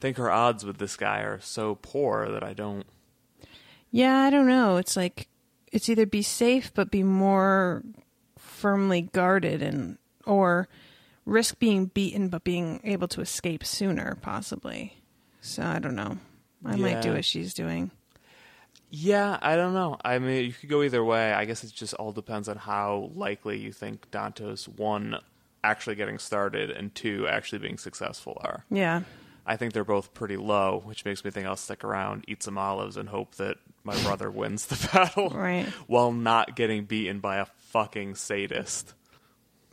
think 0.00 0.16
her 0.16 0.30
odds 0.30 0.64
with 0.64 0.78
this 0.78 0.96
guy 0.96 1.20
are 1.20 1.40
so 1.40 1.76
poor 1.80 2.28
that 2.30 2.42
I 2.42 2.52
don't. 2.52 2.86
Yeah, 3.90 4.18
I 4.20 4.30
don't 4.30 4.48
know. 4.48 4.76
It's 4.76 4.96
like 4.96 5.28
it's 5.72 5.88
either 5.88 6.06
be 6.06 6.22
safe 6.22 6.72
but 6.74 6.90
be 6.90 7.02
more 7.02 7.82
firmly 8.38 9.02
guarded 9.02 9.62
and 9.62 9.98
or 10.24 10.68
risk 11.26 11.58
being 11.58 11.86
beaten 11.86 12.28
but 12.28 12.42
being 12.44 12.80
able 12.84 13.08
to 13.08 13.20
escape 13.20 13.64
sooner 13.64 14.16
possibly. 14.22 14.94
So 15.42 15.62
I 15.62 15.78
don't 15.78 15.94
know. 15.96 16.16
I 16.64 16.76
might 16.76 17.02
do 17.02 17.12
what 17.12 17.24
she's 17.24 17.52
doing. 17.52 17.90
Yeah, 18.90 19.36
I 19.42 19.56
don't 19.56 19.74
know. 19.74 19.98
I 20.04 20.18
mean, 20.18 20.44
you 20.44 20.52
could 20.52 20.68
go 20.68 20.82
either 20.82 21.04
way. 21.04 21.32
I 21.32 21.44
guess 21.44 21.64
it 21.64 21.72
just 21.72 21.94
all 21.94 22.12
depends 22.12 22.48
on 22.48 22.56
how 22.56 23.10
likely 23.14 23.58
you 23.58 23.72
think 23.72 24.10
Dontos 24.10 24.66
one 24.68 25.18
actually 25.64 25.96
getting 25.96 26.18
started 26.18 26.70
and 26.70 26.94
two 26.94 27.26
actually 27.28 27.58
being 27.58 27.78
successful 27.78 28.40
are. 28.44 28.64
Yeah. 28.70 29.02
I 29.44 29.56
think 29.56 29.72
they're 29.72 29.84
both 29.84 30.14
pretty 30.14 30.36
low, 30.36 30.82
which 30.84 31.04
makes 31.04 31.24
me 31.24 31.30
think 31.30 31.46
I'll 31.46 31.56
stick 31.56 31.84
around, 31.84 32.24
eat 32.28 32.42
some 32.42 32.58
olives, 32.58 32.96
and 32.96 33.08
hope 33.08 33.34
that 33.36 33.56
my 33.84 34.00
brother 34.02 34.30
wins 34.30 34.66
the 34.66 34.88
battle 34.92 35.30
Right. 35.30 35.66
while 35.86 36.12
not 36.12 36.56
getting 36.56 36.84
beaten 36.84 37.20
by 37.20 37.36
a 37.36 37.46
fucking 37.70 38.14
sadist. 38.16 38.94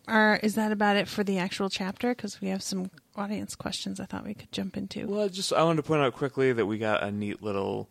Are 0.07 0.39
is 0.43 0.55
that 0.55 0.71
about 0.71 0.97
it 0.97 1.07
for 1.07 1.23
the 1.23 1.37
actual 1.37 1.69
chapter 1.69 2.13
cuz 2.13 2.41
we 2.41 2.49
have 2.49 2.61
some 2.61 2.91
audience 3.15 3.55
questions 3.55 3.99
I 3.99 4.05
thought 4.05 4.25
we 4.25 4.33
could 4.33 4.51
jump 4.51 4.75
into. 4.75 5.07
Well, 5.07 5.29
just 5.29 5.53
I 5.53 5.63
wanted 5.63 5.77
to 5.77 5.87
point 5.87 6.01
out 6.01 6.13
quickly 6.13 6.51
that 6.53 6.65
we 6.65 6.77
got 6.77 7.03
a 7.03 7.11
neat 7.11 7.41
little. 7.41 7.89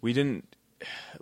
We 0.00 0.12
didn't 0.12 0.56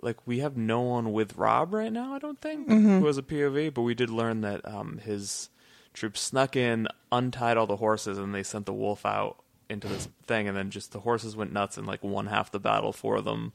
like 0.01 0.17
we 0.25 0.39
have 0.39 0.57
no 0.57 0.81
one 0.81 1.11
with 1.13 1.37
Robb 1.37 1.73
right 1.73 1.91
now. 1.91 2.13
I 2.13 2.19
don't 2.19 2.41
think 2.41 2.67
who 2.69 3.05
has 3.05 3.17
a 3.17 3.21
POV, 3.23 3.73
but 3.73 3.81
we 3.83 3.93
did 3.93 4.09
learn 4.09 4.41
that 4.41 4.67
um, 4.67 4.97
his 4.99 5.49
troops 5.93 6.21
snuck 6.21 6.55
in, 6.55 6.87
untied 7.11 7.57
all 7.57 7.67
the 7.67 7.75
horses, 7.77 8.17
and 8.17 8.33
they 8.33 8.43
sent 8.43 8.65
the 8.65 8.73
wolf 8.73 9.05
out 9.05 9.43
into 9.69 9.87
this 9.87 10.07
thing, 10.25 10.47
and 10.47 10.57
then 10.57 10.69
just 10.71 10.91
the 10.91 11.01
horses 11.01 11.35
went 11.35 11.53
nuts 11.53 11.77
and 11.77 11.85
like 11.85 12.03
won 12.03 12.25
half 12.27 12.51
the 12.51 12.59
battle 12.59 12.91
for 12.91 13.21
them, 13.21 13.51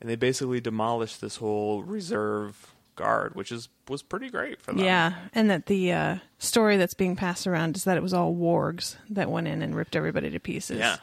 and 0.00 0.10
they 0.10 0.16
basically 0.16 0.60
demolished 0.60 1.20
this 1.20 1.36
whole 1.36 1.82
reserve 1.82 2.74
guard, 2.96 3.34
which 3.34 3.52
is 3.52 3.68
was 3.88 4.02
pretty 4.02 4.30
great 4.30 4.60
for 4.60 4.72
them. 4.72 4.84
Yeah, 4.84 5.14
and 5.34 5.50
that 5.50 5.66
the 5.66 5.92
uh, 5.92 6.16
story 6.38 6.76
that's 6.76 6.94
being 6.94 7.16
passed 7.16 7.46
around 7.46 7.76
is 7.76 7.84
that 7.84 7.96
it 7.96 8.02
was 8.02 8.14
all 8.14 8.34
wargs 8.34 8.96
that 9.10 9.30
went 9.30 9.48
in 9.48 9.62
and 9.62 9.74
ripped 9.74 9.96
everybody 9.96 10.30
to 10.30 10.40
pieces. 10.40 10.78
Yeah. 10.78 10.96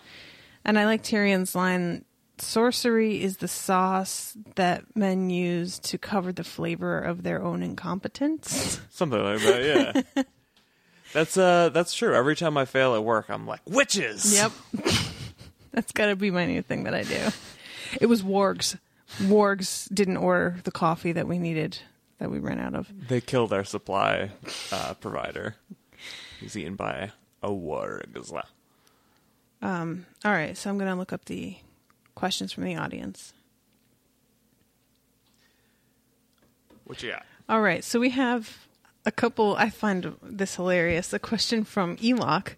And 0.63 0.77
I 0.77 0.85
like 0.85 1.03
Tyrion's 1.03 1.55
line 1.55 2.05
sorcery 2.41 3.21
is 3.21 3.37
the 3.37 3.47
sauce 3.47 4.35
that 4.55 4.83
men 4.95 5.29
use 5.29 5.79
to 5.79 5.97
cover 5.97 6.31
the 6.31 6.43
flavor 6.43 6.99
of 6.99 7.23
their 7.23 7.41
own 7.41 7.61
incompetence. 7.63 8.81
Something 8.89 9.23
like 9.23 9.39
that, 9.41 10.05
yeah. 10.15 10.23
that's 11.13 11.37
uh 11.37 11.69
that's 11.69 11.93
true. 11.93 12.15
Every 12.15 12.35
time 12.35 12.57
I 12.57 12.65
fail 12.65 12.95
at 12.95 13.03
work, 13.03 13.29
I'm 13.29 13.47
like, 13.47 13.61
witches. 13.65 14.33
yep. 14.33 14.51
that's 15.71 15.91
got 15.91 16.07
to 16.07 16.15
be 16.15 16.31
my 16.31 16.45
new 16.45 16.61
thing 16.61 16.83
that 16.83 16.93
I 16.93 17.03
do. 17.03 17.29
It 17.99 18.07
was 18.07 18.23
wargs. 18.23 18.77
Wargs 19.19 19.93
didn't 19.93 20.17
order 20.17 20.57
the 20.63 20.71
coffee 20.71 21.11
that 21.11 21.27
we 21.27 21.37
needed 21.37 21.79
that 22.19 22.29
we 22.29 22.39
ran 22.39 22.59
out 22.59 22.75
of. 22.75 22.91
They 23.07 23.19
killed 23.21 23.51
our 23.51 23.63
supply 23.63 24.31
uh, 24.71 24.93
provider. 24.95 25.55
He's 26.39 26.55
eaten 26.55 26.75
by 26.75 27.11
a 27.41 27.49
warg. 27.49 28.43
Um, 29.61 30.05
all 30.23 30.31
right, 30.31 30.55
so 30.57 30.69
I'm 30.69 30.77
going 30.77 30.89
to 30.89 30.95
look 30.95 31.13
up 31.13 31.25
the 31.25 31.57
questions 32.15 32.51
from 32.51 32.63
the 32.63 32.75
audience. 32.75 33.33
What 36.85 37.01
you 37.03 37.11
got? 37.11 37.25
All 37.49 37.61
right, 37.61 37.83
so 37.83 37.99
we 37.99 38.11
have 38.11 38.67
a 39.05 39.11
couple. 39.11 39.55
I 39.55 39.69
find 39.69 40.15
this 40.21 40.55
hilarious. 40.55 41.13
A 41.13 41.19
question 41.19 41.63
from 41.63 41.97
Elok. 41.97 42.55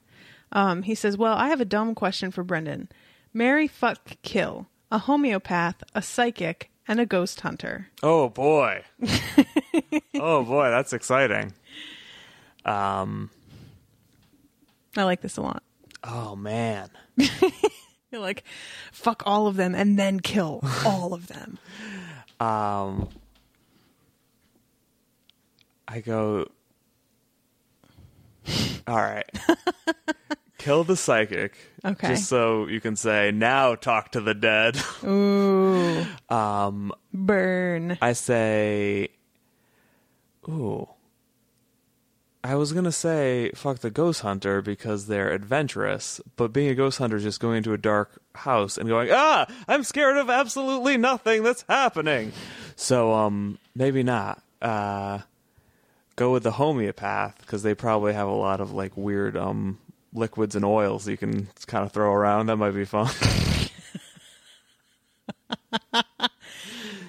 Um, 0.51 0.83
he 0.83 0.95
says, 0.95 1.17
"Well, 1.17 1.35
I 1.35 1.47
have 1.49 1.61
a 1.61 1.65
dumb 1.65 1.95
question 1.95 2.31
for 2.31 2.43
Brendan. 2.43 2.89
Marry, 3.33 3.67
fuck, 3.67 4.17
kill 4.21 4.67
a 4.93 4.99
homeopath, 4.99 5.83
a 5.95 6.03
psychic, 6.03 6.69
and 6.87 6.99
a 6.99 7.05
ghost 7.05 7.41
hunter. 7.41 7.89
Oh 8.03 8.29
boy. 8.29 8.83
oh 10.15 10.43
boy, 10.43 10.69
that's 10.69 10.93
exciting. 10.93 11.51
Um. 12.63 13.31
I 14.95 15.03
like 15.03 15.21
this 15.21 15.37
a 15.37 15.41
lot. 15.41 15.63
Oh 16.03 16.35
man. 16.35 16.89
You're 17.17 18.21
like, 18.21 18.43
fuck 18.91 19.23
all 19.25 19.47
of 19.47 19.55
them 19.55 19.73
and 19.73 19.97
then 19.97 20.19
kill 20.19 20.61
all 20.85 21.15
of 21.15 21.27
them. 21.27 21.57
Um. 22.39 23.09
I 25.87 26.01
go. 26.01 26.47
All 28.85 28.95
right. 28.95 29.29
Kill 30.63 30.85
the 30.85 30.95
psychic. 30.95 31.55
Okay. 31.83 32.07
Just 32.09 32.29
so 32.29 32.67
you 32.67 32.79
can 32.79 32.95
say, 32.95 33.31
now 33.31 33.75
talk 33.75 34.11
to 34.13 34.21
the 34.21 34.33
dead. 34.33 34.77
Ooh, 35.03 36.05
Um, 36.29 36.93
burn. 37.13 37.97
I 38.01 38.13
say, 38.13 39.09
ooh. 40.47 40.87
I 42.45 42.55
was 42.55 42.71
gonna 42.73 42.91
say 42.91 43.51
fuck 43.55 43.79
the 43.79 43.89
ghost 43.89 44.21
hunter 44.21 44.61
because 44.61 45.07
they're 45.07 45.31
adventurous, 45.31 46.19
but 46.35 46.51
being 46.53 46.69
a 46.69 46.75
ghost 46.75 46.97
hunter 46.97 47.15
is 47.17 47.23
just 47.23 47.39
going 47.39 47.57
into 47.57 47.73
a 47.73 47.77
dark 47.77 48.21
house 48.35 48.77
and 48.77 48.87
going, 48.89 49.09
ah, 49.11 49.45
I'm 49.67 49.83
scared 49.83 50.17
of 50.17 50.29
absolutely 50.29 50.97
nothing 50.97 51.43
that's 51.43 51.63
happening. 51.69 52.31
So 52.75 53.13
um, 53.13 53.59
maybe 53.75 54.03
not. 54.03 54.41
Uh, 54.61 55.19
go 56.15 56.31
with 56.31 56.43
the 56.43 56.51
homeopath 56.51 57.37
because 57.39 57.63
they 57.63 57.73
probably 57.75 58.13
have 58.13 58.27
a 58.27 58.33
lot 58.33 58.59
of 58.61 58.71
like 58.71 58.95
weird 58.95 59.35
um 59.37 59.79
liquids 60.13 60.55
and 60.55 60.63
oils 60.65 61.07
you 61.07 61.17
can 61.17 61.47
kind 61.67 61.85
of 61.85 61.91
throw 61.91 62.11
around. 62.11 62.47
That 62.47 62.57
might 62.57 62.71
be 62.71 62.85
fun. 62.85 63.09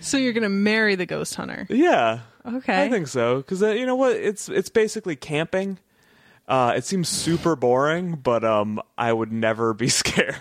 So 0.00 0.18
you're 0.18 0.34
gonna 0.34 0.50
marry 0.50 0.96
the 0.96 1.06
ghost 1.06 1.34
hunter? 1.34 1.66
yeah, 1.70 2.20
Okay. 2.46 2.84
I 2.84 2.90
think 2.90 3.08
so 3.08 3.38
because 3.38 3.62
uh, 3.62 3.70
you 3.70 3.86
know 3.86 3.96
what? 3.96 4.12
It's 4.16 4.50
it's 4.50 4.68
basically 4.68 5.16
camping. 5.16 5.78
Uh, 6.46 6.74
it 6.76 6.84
seems 6.84 7.08
super 7.08 7.56
boring, 7.56 8.16
but 8.16 8.44
um, 8.44 8.82
I 8.98 9.10
would 9.14 9.32
never 9.32 9.72
be 9.72 9.88
scared. 10.02 10.36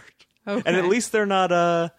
Okay. 0.45 0.61
And 0.65 0.75
at 0.75 0.85
least 0.89 1.13
they're 1.13 1.25
not 1.25 1.53
uh, 1.53 1.89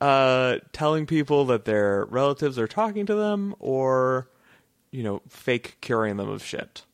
uh, 0.00 0.58
telling 0.72 1.04
people 1.06 1.46
that 1.46 1.64
their 1.64 2.04
relatives 2.04 2.60
are 2.60 2.68
talking 2.68 3.06
to 3.06 3.14
them 3.16 3.56
or, 3.58 4.30
you 4.92 5.02
know, 5.02 5.20
fake 5.28 5.78
curing 5.80 6.16
them 6.16 6.28
of 6.28 6.44
shit. 6.44 6.84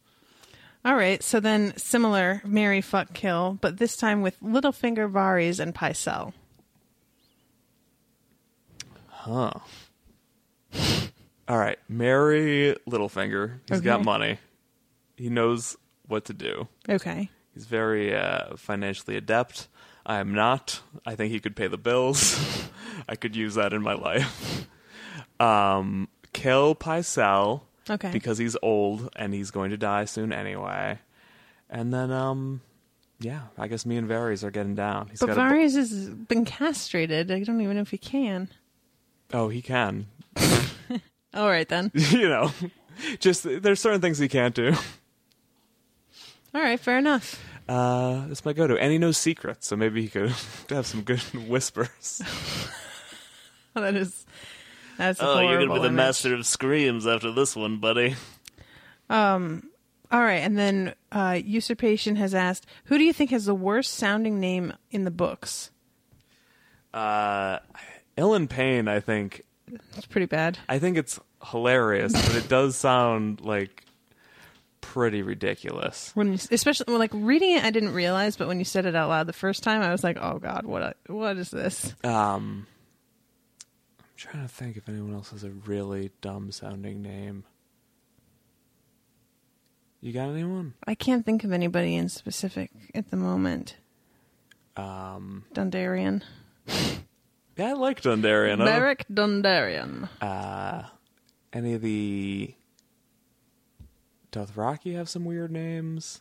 All 0.86 0.94
right. 0.94 1.20
So 1.22 1.40
then, 1.40 1.76
similar 1.76 2.40
marry, 2.44 2.80
fuck, 2.80 3.12
kill, 3.12 3.58
but 3.60 3.76
this 3.78 3.96
time 3.96 4.22
with 4.22 4.40
Littlefinger, 4.40 5.10
Varys, 5.10 5.58
and 5.60 5.74
Pycelle. 5.74 6.32
Huh. 9.08 9.50
All 11.48 11.58
right, 11.58 11.78
marry 11.88 12.76
Littlefinger. 12.88 13.58
He's 13.68 13.80
got 13.80 13.96
Okay. 13.96 14.04
money. 14.04 14.38
He 15.16 15.28
knows 15.28 15.76
what 16.06 16.24
to 16.26 16.32
do. 16.32 16.68
Okay. 16.88 17.30
He's 17.54 17.66
very 17.66 18.14
uh, 18.14 18.56
financially 18.56 19.16
adept. 19.16 19.68
I 20.04 20.18
am 20.18 20.34
not. 20.34 20.82
I 21.04 21.14
think 21.16 21.32
he 21.32 21.40
could 21.40 21.56
pay 21.56 21.66
the 21.68 21.78
bills. 21.78 22.38
I 23.08 23.16
could 23.16 23.34
use 23.34 23.54
that 23.56 23.72
in 23.72 23.82
my 23.82 23.94
life. 23.94 24.66
Um, 25.38 26.08
kill 26.32 26.74
Pycelle 26.74 27.60
Okay. 27.88 28.10
because 28.10 28.38
he's 28.38 28.56
old 28.62 29.10
and 29.16 29.32
he's 29.32 29.50
going 29.50 29.70
to 29.70 29.76
die 29.76 30.04
soon 30.06 30.32
anyway. 30.32 30.98
And 31.70 31.92
then, 31.92 32.10
um, 32.10 32.60
yeah, 33.20 33.42
I 33.58 33.68
guess 33.68 33.86
me 33.86 33.96
and 33.96 34.08
Varys 34.08 34.42
are 34.44 34.50
getting 34.50 34.74
down. 34.74 35.08
He's 35.08 35.20
but 35.20 35.28
got 35.28 35.36
Varys 35.36 35.74
has 35.76 36.08
been 36.08 36.44
castrated. 36.44 37.30
I 37.30 37.42
don't 37.42 37.60
even 37.60 37.76
know 37.76 37.82
if 37.82 37.90
he 37.90 37.98
can. 37.98 38.48
oh, 39.32 39.48
he 39.48 39.62
can. 39.62 40.06
All 41.34 41.48
right 41.48 41.68
then. 41.68 41.90
you 41.94 42.28
know, 42.28 42.52
just 43.18 43.44
there's 43.44 43.80
certain 43.80 44.00
things 44.00 44.18
he 44.18 44.28
can't 44.28 44.54
do. 44.54 44.74
All 46.54 46.60
right. 46.60 46.80
Fair 46.80 46.98
enough. 46.98 47.42
Uh, 47.68 48.26
this 48.28 48.44
might 48.44 48.56
go 48.56 48.66
to, 48.66 48.76
and 48.78 48.92
he 48.92 48.98
knows 48.98 49.18
secrets, 49.18 49.66
so 49.66 49.76
maybe 49.76 50.00
he 50.00 50.08
could 50.08 50.32
have 50.70 50.86
some 50.86 51.02
good 51.02 51.20
whispers. 51.48 52.22
that 53.74 53.94
is. 53.96 54.24
That's. 54.98 55.20
Oh, 55.22 55.40
you're 55.40 55.58
gonna 55.58 55.74
be 55.74 55.80
the 55.80 55.86
image. 55.86 55.96
master 55.96 56.34
of 56.34 56.46
screams 56.46 57.06
after 57.06 57.32
this 57.32 57.54
one, 57.56 57.78
buddy. 57.78 58.14
Um. 59.08 59.70
All 60.10 60.20
right, 60.20 60.34
and 60.36 60.56
then 60.56 60.94
uh, 61.10 61.38
usurpation 61.44 62.14
has 62.16 62.34
asked, 62.34 62.66
"Who 62.84 62.96
do 62.96 63.04
you 63.04 63.12
think 63.12 63.30
has 63.30 63.44
the 63.46 63.54
worst 63.54 63.94
sounding 63.94 64.38
name 64.38 64.72
in 64.90 65.04
the 65.04 65.10
books?" 65.10 65.70
Uh, 66.94 67.58
Ilyn 68.16 68.48
Payne, 68.48 68.88
I 68.88 69.00
think, 69.00 69.42
It's 69.96 70.06
pretty 70.06 70.26
bad. 70.26 70.58
I 70.68 70.78
think 70.78 70.96
it's 70.96 71.18
hilarious, 71.50 72.12
but 72.12 72.36
it 72.36 72.48
does 72.48 72.76
sound 72.76 73.40
like 73.40 73.84
pretty 74.80 75.22
ridiculous. 75.22 76.12
When 76.14 76.28
you, 76.28 76.38
especially 76.50 76.84
when, 76.92 76.98
like 76.98 77.10
reading 77.12 77.56
it, 77.56 77.64
I 77.64 77.70
didn't 77.70 77.92
realize, 77.92 78.36
but 78.36 78.46
when 78.48 78.58
you 78.58 78.64
said 78.64 78.86
it 78.86 78.94
out 78.94 79.08
loud 79.08 79.26
the 79.26 79.32
first 79.32 79.62
time, 79.62 79.82
I 79.82 79.90
was 79.90 80.04
like, 80.04 80.16
"Oh 80.20 80.38
God, 80.38 80.64
what? 80.66 80.82
A, 80.82 81.12
what 81.12 81.36
is 81.36 81.50
this?" 81.50 81.94
Um, 82.04 82.66
trying 84.16 84.42
to 84.42 84.48
think 84.52 84.76
if 84.76 84.88
anyone 84.88 85.14
else 85.14 85.30
has 85.30 85.44
a 85.44 85.50
really 85.50 86.10
dumb 86.20 86.50
sounding 86.50 87.02
name. 87.02 87.44
You 90.00 90.12
got 90.12 90.28
anyone? 90.30 90.74
I 90.86 90.94
can't 90.94 91.24
think 91.24 91.42
of 91.44 91.52
anybody 91.52 91.96
in 91.96 92.08
specific 92.08 92.70
at 92.94 93.10
the 93.10 93.16
moment. 93.16 93.76
Um, 94.76 95.44
Dondarrion, 95.54 96.22
yeah, 96.66 97.68
I 97.68 97.72
like 97.72 98.02
Dondarrion. 98.02 98.58
Don't- 99.08 99.42
Dondarrion. 99.42 100.08
Uh, 100.20 100.82
any 101.52 101.72
of 101.72 101.80
the 101.80 102.54
Dothraki 104.32 104.94
have 104.94 105.08
some 105.08 105.24
weird 105.24 105.50
names? 105.50 106.20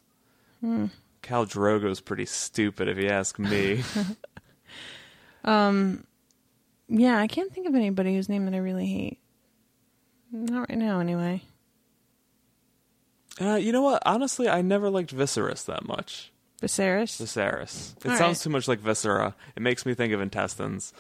Hmm. 0.62 0.86
Khal 1.22 1.46
Drogo's 1.52 2.00
pretty 2.00 2.26
stupid, 2.26 2.88
if 2.88 2.98
you 2.98 3.10
ask 3.10 3.38
me. 3.40 3.84
Um, 5.44 6.08
yeah, 6.88 7.18
I 7.20 7.28
can't 7.28 7.54
think 7.54 7.68
of 7.68 7.76
anybody 7.76 8.16
whose 8.16 8.30
name 8.30 8.46
that 8.46 8.54
I 8.54 8.58
really 8.60 8.88
hate. 8.88 9.20
Not 10.32 10.70
right 10.70 10.78
now, 10.78 11.00
anyway. 11.00 11.44
uh, 13.42 13.56
you 13.56 13.72
know 13.72 13.82
what? 13.82 14.02
Honestly, 14.06 14.48
I 14.50 14.62
never 14.62 14.90
liked 14.90 15.16
Viserys 15.16 15.66
that 15.66 15.86
much. 15.86 16.32
Viserys. 16.62 17.22
Viserys. 17.22 17.96
It 18.06 18.12
All 18.12 18.18
sounds 18.18 18.40
right. 18.40 18.44
too 18.44 18.50
much 18.50 18.68
like 18.68 18.80
viscera. 18.80 19.36
It 19.56 19.62
makes 19.62 19.86
me 19.86 19.94
think 19.94 20.14
of 20.14 20.22
intestines. 20.22 20.94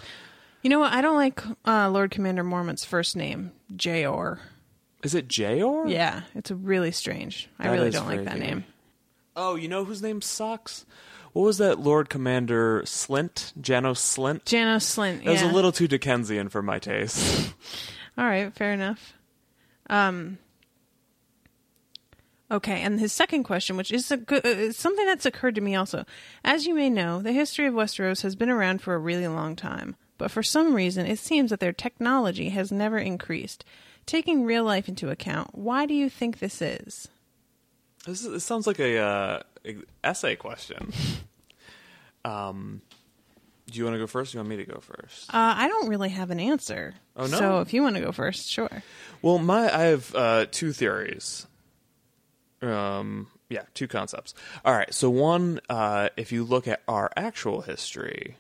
You 0.61 0.69
know 0.69 0.79
what? 0.79 0.93
I 0.93 1.01
don't 1.01 1.15
like 1.15 1.41
uh, 1.65 1.89
Lord 1.89 2.11
Commander 2.11 2.43
Mormont's 2.43 2.83
first 2.83 3.15
name, 3.15 3.51
Jeor. 3.73 4.39
Is 5.03 5.15
it 5.15 5.27
Jeor? 5.27 5.89
Yeah, 5.89 6.21
it's 6.33 6.51
really 6.51 6.91
strange. 6.91 7.49
I 7.59 7.69
really 7.69 7.89
don't 7.91 8.07
like 8.07 8.25
that 8.25 8.39
name. 8.39 8.65
Oh, 9.35 9.55
you 9.55 9.67
know 9.67 9.85
whose 9.85 10.01
name 10.01 10.21
sucks? 10.21 10.85
What 11.35 11.43
was 11.43 11.57
that 11.57 11.81
Lord 11.81 12.09
Commander 12.09 12.83
Slynt? 12.85 13.51
Janos 13.59 13.99
Slynt? 13.99 14.45
Janos 14.45 14.85
Slynt. 14.85 15.25
That 15.25 15.31
was 15.31 15.41
a 15.41 15.47
little 15.47 15.73
too 15.73 15.85
Dickensian 15.85 16.47
for 16.47 16.61
my 16.61 16.79
taste. 16.79 17.53
All 18.17 18.23
right, 18.23 18.53
fair 18.53 18.71
enough. 18.71 19.11
Um. 19.89 20.37
Okay, 22.49 22.79
and 22.79 23.01
his 23.01 23.11
second 23.11 23.43
question, 23.43 23.75
which 23.75 23.91
is 23.91 24.09
a 24.11 24.15
good, 24.15 24.45
uh, 24.45 24.71
something 24.71 25.05
that's 25.05 25.25
occurred 25.25 25.55
to 25.55 25.61
me 25.61 25.75
also. 25.75 26.05
As 26.45 26.65
you 26.65 26.73
may 26.73 26.89
know, 26.89 27.21
the 27.21 27.33
history 27.33 27.65
of 27.65 27.73
Westeros 27.73 28.21
has 28.21 28.37
been 28.37 28.49
around 28.49 28.81
for 28.81 28.95
a 28.95 28.99
really 28.99 29.27
long 29.27 29.57
time, 29.57 29.97
but 30.17 30.31
for 30.31 30.41
some 30.41 30.73
reason, 30.73 31.05
it 31.05 31.19
seems 31.19 31.49
that 31.49 31.59
their 31.59 31.73
technology 31.73 32.47
has 32.51 32.71
never 32.71 32.97
increased. 32.97 33.65
Taking 34.05 34.45
real 34.45 34.63
life 34.63 34.87
into 34.87 35.09
account, 35.09 35.49
why 35.51 35.85
do 35.85 35.95
you 35.95 36.09
think 36.09 36.39
this 36.39 36.61
is? 36.61 37.09
This, 38.05 38.23
is, 38.23 38.31
this 38.31 38.45
sounds 38.45 38.67
like 38.67 38.79
a 38.79 38.99
uh, 38.99 39.39
essay 40.03 40.35
question. 40.35 40.93
Um, 42.25 42.81
do 43.67 43.77
you 43.77 43.85
want 43.85 43.95
to 43.95 43.99
go 43.99 44.07
first? 44.07 44.33
Or 44.33 44.37
you 44.37 44.39
want 44.39 44.49
me 44.49 44.57
to 44.57 44.65
go 44.65 44.79
first? 44.79 45.29
Uh, 45.29 45.53
I 45.57 45.67
don't 45.67 45.87
really 45.89 46.09
have 46.09 46.31
an 46.31 46.39
answer. 46.39 46.93
Oh, 47.15 47.27
no? 47.27 47.37
So 47.37 47.59
if 47.61 47.73
you 47.73 47.83
want 47.83 47.95
to 47.95 48.01
go 48.01 48.11
first, 48.11 48.49
sure. 48.49 48.83
Well, 49.21 49.37
my 49.37 49.73
I 49.73 49.83
have 49.83 50.15
uh, 50.15 50.45
two 50.49 50.71
theories. 50.71 51.47
Um, 52.61 53.27
yeah, 53.49 53.63
two 53.73 53.87
concepts. 53.87 54.33
All 54.63 54.73
right. 54.73 54.91
So 54.93 55.09
one, 55.09 55.59
uh, 55.69 56.09
if 56.17 56.31
you 56.31 56.43
look 56.43 56.67
at 56.67 56.81
our 56.87 57.11
actual 57.15 57.61
history, 57.61 58.37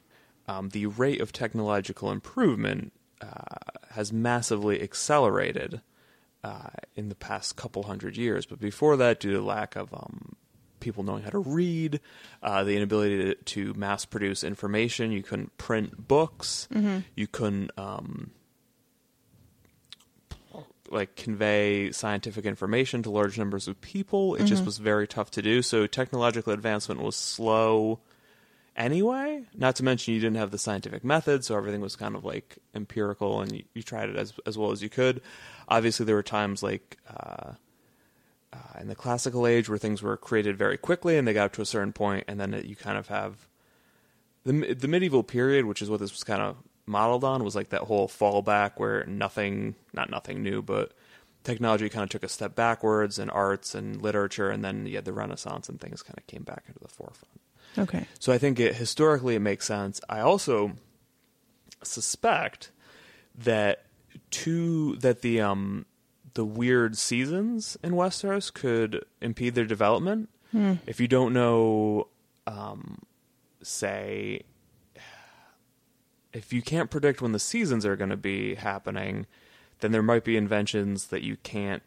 um, 0.47 0.69
the 0.69 0.87
rate 0.87 1.21
of 1.21 1.31
technological 1.31 2.11
improvement 2.11 2.91
uh, 3.21 3.55
has 3.91 4.11
massively 4.11 4.81
accelerated 4.81 5.81
uh, 6.43 6.69
in 6.95 7.09
the 7.09 7.15
past 7.15 7.55
couple 7.55 7.83
hundred 7.83 8.17
years. 8.17 8.45
But 8.45 8.59
before 8.59 8.97
that, 8.97 9.19
due 9.19 9.33
to 9.33 9.41
lack 9.41 9.75
of 9.75 9.93
um, 9.93 10.35
people 10.85 11.03
knowing 11.03 11.23
how 11.23 11.31
to 11.31 11.39
read, 11.39 11.99
uh, 12.41 12.63
the 12.63 12.77
inability 12.77 13.17
to, 13.17 13.35
to 13.35 13.73
mass 13.73 14.05
produce 14.05 14.43
information, 14.43 15.11
you 15.11 15.23
couldn't 15.23 15.57
print 15.57 16.07
books, 16.07 16.69
you 17.15 17.27
couldn't. 17.27 17.71
Um, 17.77 18.31
like 20.91 21.15
convey 21.15 21.91
scientific 21.91 22.45
information 22.45 23.01
to 23.03 23.09
large 23.09 23.39
numbers 23.39 23.67
of 23.67 23.81
people. 23.81 24.35
It 24.35 24.45
just 24.45 24.63
was 24.63 24.77
very 24.77 25.07
tough 25.07 25.31
to 25.31 25.41
do. 25.41 25.63
So 25.63 25.87
technological 25.87 26.53
advancement 26.53 27.01
was 27.01 27.15
slow 27.15 27.99
anyway. 28.75 29.43
Not 29.55 29.75
to 29.77 29.83
mention 29.83 30.13
you 30.13 30.19
didn't 30.19 30.37
have 30.37 30.51
the 30.51 30.59
scientific 30.59 31.03
method, 31.03 31.43
so 31.43 31.57
everything 31.57 31.81
was 31.81 31.95
kind 31.95 32.15
of 32.15 32.23
like 32.23 32.59
empirical, 32.75 33.41
and 33.41 33.51
you, 33.51 33.63
you 33.73 33.81
tried 33.81 34.09
it 34.09 34.15
as 34.15 34.33
as 34.45 34.59
well 34.59 34.71
as 34.71 34.83
you 34.83 34.89
could. 34.89 35.21
Obviously, 35.67 36.05
there 36.05 36.15
were 36.15 36.23
times 36.23 36.61
like. 36.61 36.97
Uh, 37.09 37.53
in 38.85 38.89
the 38.89 38.95
classical 38.95 39.47
age, 39.47 39.67
where 39.67 39.79
things 39.79 40.03
were 40.03 40.15
created 40.15 40.55
very 40.59 40.77
quickly 40.77 41.17
and 41.17 41.27
they 41.27 41.33
got 41.33 41.45
up 41.45 41.53
to 41.53 41.61
a 41.63 41.65
certain 41.65 41.91
point, 41.91 42.23
and 42.27 42.39
then 42.39 42.53
it, 42.53 42.65
you 42.65 42.75
kind 42.75 42.99
of 42.99 43.07
have 43.07 43.47
the 44.43 44.75
the 44.75 44.87
medieval 44.87 45.23
period, 45.23 45.65
which 45.65 45.81
is 45.81 45.89
what 45.89 45.99
this 45.99 46.11
was 46.11 46.23
kind 46.23 46.39
of 46.39 46.55
modeled 46.85 47.23
on, 47.23 47.43
was 47.43 47.55
like 47.55 47.69
that 47.69 47.81
whole 47.81 48.07
fallback 48.07 48.73
where 48.77 49.03
nothing, 49.05 49.73
not 49.91 50.11
nothing 50.11 50.43
new, 50.43 50.61
but 50.61 50.91
technology 51.43 51.89
kind 51.89 52.03
of 52.03 52.09
took 52.11 52.21
a 52.21 52.29
step 52.29 52.53
backwards, 52.53 53.17
and 53.17 53.31
arts 53.31 53.73
and 53.73 54.03
literature, 54.03 54.51
and 54.51 54.63
then 54.63 54.85
you 54.85 54.97
had 54.97 55.05
the 55.05 55.13
Renaissance, 55.13 55.67
and 55.67 55.81
things 55.81 56.03
kind 56.03 56.19
of 56.19 56.27
came 56.27 56.43
back 56.43 56.65
into 56.67 56.79
the 56.79 56.87
forefront. 56.87 57.41
Okay. 57.79 58.05
So 58.19 58.31
I 58.31 58.37
think 58.37 58.59
it 58.59 58.75
historically 58.75 59.33
it 59.33 59.39
makes 59.39 59.65
sense. 59.65 59.99
I 60.07 60.19
also 60.19 60.73
suspect 61.81 62.69
that 63.35 63.85
to 64.29 64.95
that 64.97 65.21
the 65.21 65.41
um 65.41 65.87
the 66.35 66.45
weird 66.45 66.97
seasons 66.97 67.77
in 67.83 67.93
Westeros 67.93 68.53
could 68.53 69.03
impede 69.21 69.55
their 69.55 69.65
development. 69.65 70.29
If 70.87 70.99
you 70.99 71.07
don't 71.07 71.33
know, 71.33 72.07
um, 72.47 72.99
say, 73.61 74.43
if 76.31 76.53
you 76.53 76.61
can't 76.61 76.89
predict 76.89 77.21
when 77.21 77.31
the 77.31 77.39
seasons 77.39 77.85
are 77.85 77.95
going 77.95 78.09
to 78.11 78.17
be 78.17 78.55
happening, 78.55 79.25
then 79.79 79.91
there 79.91 80.03
might 80.03 80.23
be 80.23 80.37
inventions 80.37 81.07
that 81.07 81.23
you 81.23 81.37
can't. 81.43 81.81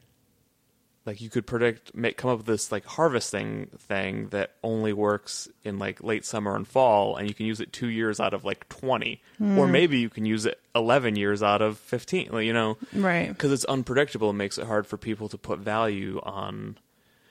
Like 1.09 1.23
you 1.23 1.31
could 1.31 1.47
predict, 1.47 1.95
make 1.95 2.19
come 2.19 2.31
up 2.31 2.37
with 2.39 2.47
this 2.47 2.71
like 2.71 2.85
harvesting 2.85 3.71
thing 3.79 4.29
that 4.29 4.53
only 4.63 4.93
works 4.93 5.49
in 5.65 5.79
like 5.79 6.03
late 6.03 6.25
summer 6.27 6.55
and 6.55 6.69
fall, 6.69 7.17
and 7.17 7.27
you 7.27 7.35
can 7.35 7.47
use 7.47 7.61
it 7.61 7.73
two 7.73 7.89
years 7.89 8.21
out 8.21 8.35
of 8.35 8.45
like 8.45 8.69
twenty, 8.69 9.23
or 9.41 9.67
maybe 9.67 9.99
you 10.01 10.11
can 10.11 10.27
use 10.27 10.45
it 10.45 10.61
eleven 10.75 11.17
years 11.17 11.43
out 11.43 11.63
of 11.63 11.79
fifteen. 11.79 12.29
Like, 12.31 12.45
you 12.45 12.53
know, 12.53 12.77
Right. 12.93 13.29
because 13.29 13.53
it's 13.53 13.65
unpredictable, 13.65 14.29
it 14.31 14.35
makes 14.35 14.59
it 14.59 14.67
hard 14.67 14.87
for 14.87 14.99
people 14.99 15.31
to 15.31 15.39
put 15.39 15.61
value 15.61 16.21
on 16.23 16.77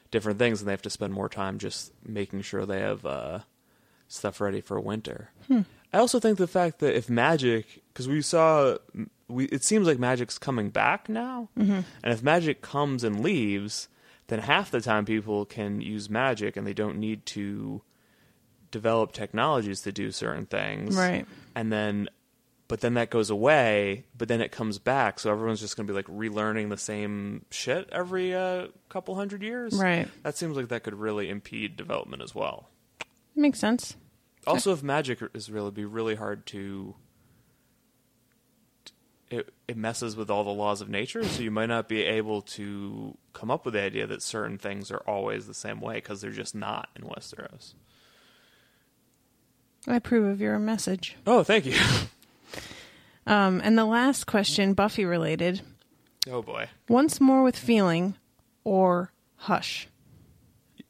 different 0.10 0.40
things, 0.40 0.60
and 0.62 0.68
they 0.68 0.74
have 0.74 0.82
to 0.82 0.90
spend 0.90 1.14
more 1.14 1.30
time 1.30 1.60
just 1.60 1.92
making 2.04 2.42
sure 2.42 2.66
they 2.66 2.80
have 2.80 3.06
uh, 3.06 3.40
stuff 4.08 4.42
ready 4.42 4.60
for 4.62 4.80
winter. 4.80 5.30
I 5.94 6.00
also 6.00 6.20
think 6.20 6.38
the 6.38 6.48
fact 6.48 6.80
that 6.80 6.96
if 6.96 7.10
magic, 7.10 7.82
because 7.94 8.08
we 8.08 8.22
saw, 8.22 8.78
we 9.28 9.46
it 9.46 9.64
seems 9.64 9.88
like 9.88 10.00
magic's 10.00 10.38
coming 10.38 10.70
back 10.70 11.10
now, 11.10 11.50
and 12.04 12.14
if 12.14 12.22
magic 12.22 12.62
comes 12.62 13.04
and 13.04 13.22
leaves, 13.22 13.88
then 14.28 14.40
half 14.40 14.70
the 14.72 14.82
time 14.82 15.06
people 15.06 15.46
can 15.46 15.82
use 15.82 16.10
magic, 16.10 16.58
and 16.58 16.68
they 16.68 16.74
don't 16.74 16.98
need 16.98 17.26
to 17.28 17.82
develop 18.72 19.14
technologies 19.14 19.82
to 19.82 19.92
do 19.92 20.12
certain 20.12 20.46
things, 20.46 20.96
Right. 20.96 21.26
And 21.56 21.72
then 21.72 22.10
but 22.68 22.82
then 22.82 22.96
that 22.96 23.10
goes 23.10 23.30
away, 23.30 24.06
but 24.18 24.28
then 24.28 24.42
it 24.42 24.52
comes 24.52 24.78
back, 24.78 25.20
so 25.20 25.32
everyone's 25.32 25.62
just 25.62 25.78
going 25.78 25.88
to 25.88 25.94
be 25.94 25.96
like 25.96 26.08
relearning 26.08 26.70
the 26.70 26.78
same 26.78 27.46
shit 27.50 27.88
every 27.92 28.36
uh, 28.36 28.68
couple 28.90 29.16
hundred 29.16 29.42
years. 29.42 29.74
Right. 29.74 30.08
That 30.24 30.36
seems 30.38 30.58
like 30.58 30.68
that 30.68 30.84
could 30.84 30.96
really 30.96 31.30
impede 31.30 31.78
development 31.78 32.22
as 32.22 32.36
well. 32.36 32.70
Makes 33.36 33.60
sense. 33.60 33.96
Also, 34.48 34.72
if 34.74 34.82
magic 34.84 35.20
is 35.34 35.50
really 35.50 35.72
be 35.72 35.86
really 35.86 36.16
hard 36.16 36.46
to 36.48 36.96
it, 39.30 39.54
it 39.68 39.76
messes 39.78 40.16
with 40.16 40.30
all 40.30 40.44
the 40.44 40.50
laws 40.52 40.82
of 40.82 40.90
nature, 40.90 41.24
so 41.24 41.42
you 41.42 41.52
might 41.52 41.66
not 41.66 41.90
be 41.90 42.04
able 42.04 42.42
to 42.42 43.18
come 43.34 43.52
up 43.52 43.66
with 43.66 43.74
the 43.74 43.82
idea 43.82 44.08
that 44.08 44.22
certain 44.22 44.58
things 44.58 44.90
are 44.90 45.04
always 45.06 45.48
the 45.48 45.54
same 45.54 45.82
way 45.82 45.96
because 45.96 46.22
they're 46.22 46.32
just 46.32 46.56
not 46.56 46.90
in 46.96 47.04
Westeros. 47.04 47.74
I 49.88 49.96
approve 49.98 50.28
of 50.28 50.42
your 50.42 50.58
message. 50.60 51.18
Oh, 51.26 51.44
thank 51.44 51.66
you. 51.66 51.76
Um, 53.26 53.60
and 53.62 53.78
the 53.78 53.84
last 53.84 54.26
question, 54.26 54.74
Buffy 54.74 55.04
related. 55.04 55.62
oh 56.32 56.42
boy, 56.42 56.70
Once 56.88 57.20
more 57.20 57.44
with 57.44 57.58
feeling 57.58 58.16
or 58.64 59.12
hush. 59.36 59.90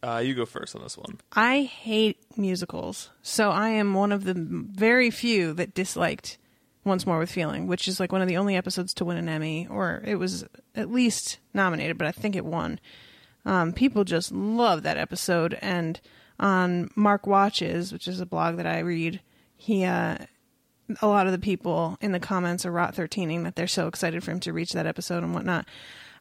Uh, 0.04 0.22
you 0.24 0.36
go 0.36 0.46
first 0.46 0.76
on 0.76 0.84
this 0.84 0.98
one. 0.98 1.20
I 1.34 1.62
hate 1.62 2.18
musicals, 2.38 3.10
so 3.22 3.50
I 3.50 3.70
am 3.70 3.94
one 3.94 4.12
of 4.12 4.24
the 4.24 4.34
very 4.36 5.10
few 5.10 5.54
that 5.54 5.74
disliked 5.74 6.38
Once 6.84 7.06
More 7.06 7.20
with 7.20 7.32
Feeling, 7.32 7.68
which 7.68 7.88
is 7.88 8.00
like 8.00 8.12
one 8.12 8.22
of 8.22 8.28
the 8.28 8.38
only 8.38 8.56
episodes 8.56 8.94
to 8.96 9.06
win 9.06 9.18
an 9.18 9.30
Emmy, 9.30 9.68
or 9.70 10.02
it 10.06 10.16
was 10.16 10.46
at 10.76 10.92
least 10.92 11.40
nominated, 11.54 11.98
but 11.98 12.08
I 12.08 12.12
think 12.12 12.36
it 12.36 12.46
won. 12.46 12.80
Um, 13.46 13.74
people 13.74 14.04
just 14.04 14.32
love 14.32 14.84
that 14.84 14.98
episode, 14.98 15.58
and 15.62 16.00
on 16.40 16.92
Mark 16.96 17.26
Watches, 17.26 17.92
which 17.92 18.08
is 18.08 18.20
a 18.20 18.26
blog 18.26 18.58
that 18.58 18.68
I 18.68 18.80
read, 18.80 19.22
he 19.56 19.84
uh, 19.86 20.18
a 21.02 21.08
lot 21.08 21.26
of 21.26 21.32
the 21.32 21.40
people 21.40 21.98
in 22.02 22.12
the 22.12 22.20
comments 22.20 22.66
are 22.66 22.72
rot 22.72 22.96
13ing 22.96 23.44
that 23.44 23.56
they're 23.56 23.68
so 23.68 23.88
excited 23.88 24.24
for 24.24 24.32
him 24.32 24.40
to 24.42 24.54
reach 24.54 24.74
that 24.74 24.86
episode 24.86 25.24
and 25.24 25.34
whatnot. 25.34 25.66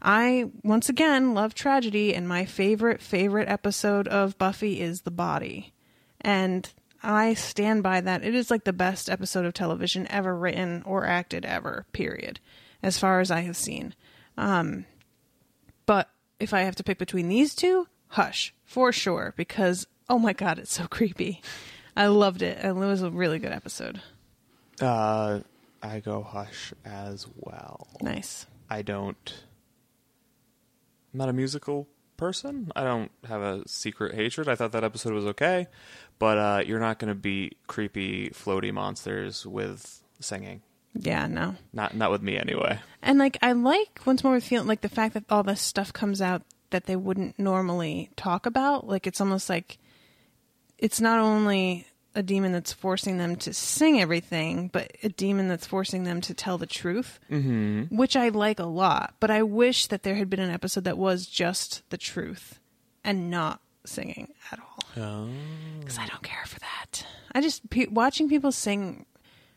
I, 0.06 0.50
once 0.62 0.88
again, 0.88 1.34
love 1.34 1.52
tragedy, 1.52 2.14
and 2.14 2.28
my 2.28 2.44
favorite, 2.44 3.02
favorite 3.02 3.48
episode 3.48 4.06
of 4.06 4.38
Buffy 4.38 4.80
is 4.80 5.02
The 5.02 5.10
Body. 5.10 5.74
And 6.20 6.72
I 7.02 7.34
stand 7.34 7.82
by 7.82 8.00
that. 8.00 8.22
It 8.22 8.32
is 8.32 8.48
like 8.48 8.62
the 8.62 8.72
best 8.72 9.10
episode 9.10 9.44
of 9.44 9.52
television 9.52 10.06
ever 10.08 10.36
written 10.36 10.84
or 10.86 11.04
acted 11.04 11.44
ever, 11.44 11.86
period, 11.90 12.38
as 12.84 12.98
far 12.98 13.18
as 13.18 13.32
I 13.32 13.40
have 13.40 13.56
seen. 13.56 13.96
Um, 14.38 14.86
but 15.86 16.08
if 16.38 16.54
I 16.54 16.60
have 16.60 16.76
to 16.76 16.84
pick 16.84 16.98
between 16.98 17.28
these 17.28 17.52
two, 17.56 17.88
Hush, 18.10 18.54
for 18.64 18.92
sure, 18.92 19.34
because, 19.36 19.88
oh 20.08 20.20
my 20.20 20.32
god, 20.32 20.60
it's 20.60 20.72
so 20.72 20.86
creepy. 20.90 21.42
I 21.96 22.06
loved 22.06 22.42
it, 22.42 22.58
and 22.60 22.80
it 22.80 22.86
was 22.86 23.02
a 23.02 23.10
really 23.10 23.40
good 23.40 23.52
episode. 23.52 24.00
Uh, 24.80 25.40
I 25.82 25.98
go 25.98 26.22
hush 26.22 26.72
as 26.84 27.26
well. 27.34 27.88
Nice. 28.00 28.46
I 28.70 28.82
don't. 28.82 29.34
I'm 31.16 31.20
not 31.20 31.30
a 31.30 31.32
musical 31.32 31.88
person. 32.18 32.70
I 32.76 32.84
don't 32.84 33.10
have 33.26 33.40
a 33.40 33.66
secret 33.66 34.14
hatred. 34.14 34.50
I 34.50 34.54
thought 34.54 34.72
that 34.72 34.84
episode 34.84 35.14
was 35.14 35.24
okay, 35.24 35.66
but 36.18 36.36
uh, 36.36 36.62
you're 36.66 36.78
not 36.78 36.98
going 36.98 37.08
to 37.08 37.14
beat 37.14 37.56
creepy 37.66 38.28
floaty 38.28 38.70
monsters 38.70 39.46
with 39.46 40.02
singing. 40.20 40.60
Yeah, 40.92 41.26
no. 41.26 41.54
Not 41.72 41.96
not 41.96 42.10
with 42.10 42.20
me 42.20 42.36
anyway. 42.36 42.80
And 43.00 43.18
like 43.18 43.38
I 43.40 43.52
like 43.52 44.00
once 44.04 44.22
more 44.24 44.34
with 44.34 44.44
feeling 44.44 44.68
like 44.68 44.82
the 44.82 44.90
fact 44.90 45.14
that 45.14 45.24
all 45.30 45.42
this 45.42 45.62
stuff 45.62 45.90
comes 45.90 46.20
out 46.20 46.42
that 46.68 46.84
they 46.84 46.96
wouldn't 46.96 47.38
normally 47.38 48.10
talk 48.16 48.44
about. 48.44 48.86
Like 48.86 49.06
it's 49.06 49.22
almost 49.22 49.48
like 49.48 49.78
it's 50.76 51.00
not 51.00 51.18
only 51.18 51.86
a 52.16 52.22
demon 52.22 52.50
that's 52.50 52.72
forcing 52.72 53.18
them 53.18 53.36
to 53.36 53.52
sing 53.52 54.00
everything, 54.00 54.68
but 54.72 54.90
a 55.04 55.08
demon 55.10 55.46
that's 55.46 55.66
forcing 55.66 56.02
them 56.04 56.20
to 56.22 56.34
tell 56.34 56.58
the 56.58 56.66
truth, 56.66 57.20
mm-hmm. 57.30 57.94
which 57.94 58.16
I 58.16 58.30
like 58.30 58.58
a 58.58 58.64
lot. 58.64 59.14
But 59.20 59.30
I 59.30 59.42
wish 59.44 59.86
that 59.88 60.02
there 60.02 60.16
had 60.16 60.30
been 60.30 60.40
an 60.40 60.50
episode 60.50 60.84
that 60.84 60.98
was 60.98 61.26
just 61.26 61.88
the 61.90 61.98
truth 61.98 62.58
and 63.04 63.30
not 63.30 63.60
singing 63.84 64.32
at 64.50 64.58
all. 64.58 65.28
Because 65.78 65.98
I 65.98 66.06
don't 66.06 66.22
care 66.22 66.44
for 66.46 66.58
that. 66.58 67.06
I 67.34 67.42
just 67.42 67.68
pe- 67.68 67.86
watching 67.86 68.28
people 68.30 68.50
sing 68.50 69.04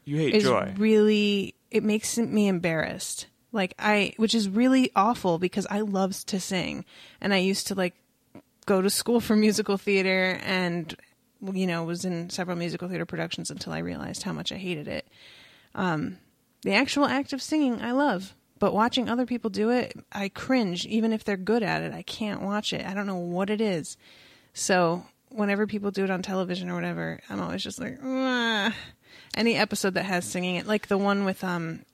You 0.04 0.18
hate 0.18 0.36
is 0.36 0.44
joy. 0.44 0.74
really 0.78 1.56
it 1.72 1.84
makes 1.84 2.18
me 2.18 2.48
embarrassed 2.48 3.28
like 3.52 3.74
i 3.80 4.14
which 4.18 4.36
is 4.36 4.50
really 4.50 4.92
awful 4.96 5.40
because 5.40 5.66
i 5.70 5.80
love 5.82 6.14
to 6.26 6.40
sing 6.40 6.84
and 7.22 7.34
i 7.34 7.38
used 7.38 7.68
to 7.68 7.76
like 7.76 7.96
go 8.66 8.82
to 8.82 8.90
school 8.90 9.20
for 9.20 9.36
musical 9.36 9.78
theater 9.78 10.40
and 10.44 10.96
you 11.54 11.68
know 11.68 11.84
was 11.84 12.06
in 12.06 12.30
several 12.30 12.58
musical 12.58 12.88
theater 12.88 13.06
productions 13.06 13.50
until 13.50 13.74
i 13.74 13.80
realized 13.80 14.24
how 14.24 14.34
much 14.34 14.52
i 14.52 14.58
hated 14.58 14.88
it 14.88 15.08
um 15.76 16.18
the 16.64 16.74
actual 16.74 17.06
act 17.06 17.34
of 17.34 17.42
singing 17.42 17.82
i 17.82 17.92
love 17.92 18.36
but 18.60 18.74
watching 18.74 19.08
other 19.08 19.26
people 19.26 19.50
do 19.50 19.70
it 19.70 19.94
i 20.12 20.28
cringe 20.28 20.86
even 20.86 21.14
if 21.14 21.24
they're 21.24 21.38
good 21.38 21.64
at 21.64 21.82
it 21.82 21.94
i 21.94 22.02
can't 22.02 22.42
watch 22.42 22.74
it 22.74 22.86
i 22.86 22.94
don't 22.94 23.08
know 23.08 23.16
what 23.16 23.50
it 23.50 23.62
is 23.62 23.96
so 24.54 25.06
whenever 25.30 25.68
people 25.68 25.92
do 25.92 26.04
it 26.04 26.10
on 26.10 26.22
television 26.22 26.70
or 26.70 26.76
whatever, 26.76 27.20
I'm 27.30 27.42
always 27.42 27.64
just 27.64 27.80
like, 27.80 27.98
"Ah." 28.04 28.74
any 29.36 29.56
episode 29.56 29.94
that 29.94 30.06
has 30.06 30.26
singing 30.26 30.56
it, 30.56 30.68
like 30.68 30.88
the 30.88 30.98
one 30.98 31.24
with 31.24 31.44
um 31.44 31.86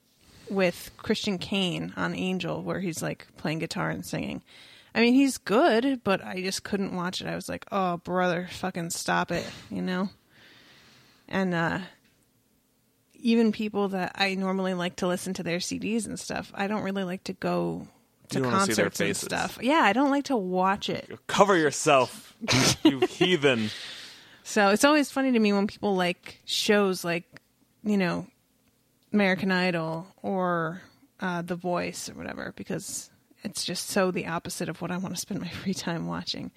with 0.48 0.90
Christian 0.96 1.38
Kane 1.38 1.92
on 1.96 2.14
Angel, 2.14 2.62
where 2.62 2.80
he's 2.80 3.02
like 3.02 3.26
playing 3.36 3.58
guitar 3.58 3.90
and 3.90 4.04
singing. 4.04 4.42
I 4.96 5.00
mean, 5.00 5.12
he's 5.12 5.36
good, 5.36 6.02
but 6.02 6.24
I 6.24 6.40
just 6.40 6.64
couldn't 6.64 6.96
watch 6.96 7.20
it. 7.20 7.26
I 7.26 7.34
was 7.34 7.50
like, 7.50 7.66
oh 7.70 7.98
brother, 7.98 8.48
fucking 8.50 8.90
stop 8.90 9.30
it, 9.30 9.46
you 9.70 9.82
know. 9.82 10.08
And 11.28 11.52
uh 11.54 11.80
even 13.12 13.52
people 13.52 13.88
that 13.88 14.12
I 14.14 14.34
normally 14.34 14.74
like 14.74 14.96
to 14.96 15.06
listen 15.06 15.34
to 15.34 15.42
their 15.42 15.58
CDs 15.58 16.06
and 16.06 16.18
stuff, 16.18 16.50
I 16.54 16.66
don't 16.66 16.82
really 16.82 17.04
like 17.04 17.24
to 17.24 17.32
go 17.34 17.86
to 18.28 18.38
You 18.38 18.44
don't 18.44 18.66
see 18.66 18.72
their 18.72 18.86
concerts 18.86 19.00
and 19.00 19.16
stuff. 19.16 19.58
Yeah, 19.60 19.80
I 19.82 19.92
don't 19.92 20.10
like 20.10 20.24
to 20.24 20.36
watch 20.36 20.88
it. 20.88 21.10
Cover 21.26 21.56
yourself, 21.56 22.34
you 22.82 23.00
heathen. 23.08 23.70
So 24.44 24.68
it's 24.68 24.84
always 24.84 25.10
funny 25.10 25.32
to 25.32 25.38
me 25.38 25.52
when 25.52 25.66
people 25.66 25.94
like 25.94 26.40
shows 26.44 27.04
like, 27.04 27.24
you 27.82 27.96
know, 27.98 28.26
American 29.12 29.50
Idol 29.50 30.06
or 30.22 30.82
uh, 31.20 31.42
The 31.42 31.56
Voice 31.56 32.08
or 32.08 32.14
whatever, 32.14 32.52
because 32.56 33.10
it's 33.46 33.64
just 33.64 33.88
so 33.88 34.10
the 34.10 34.26
opposite 34.26 34.68
of 34.68 34.82
what 34.82 34.90
I 34.90 34.96
want 34.98 35.14
to 35.14 35.20
spend 35.20 35.40
my 35.40 35.48
free 35.62 35.74
time 35.74 36.06
watching. 36.06 36.50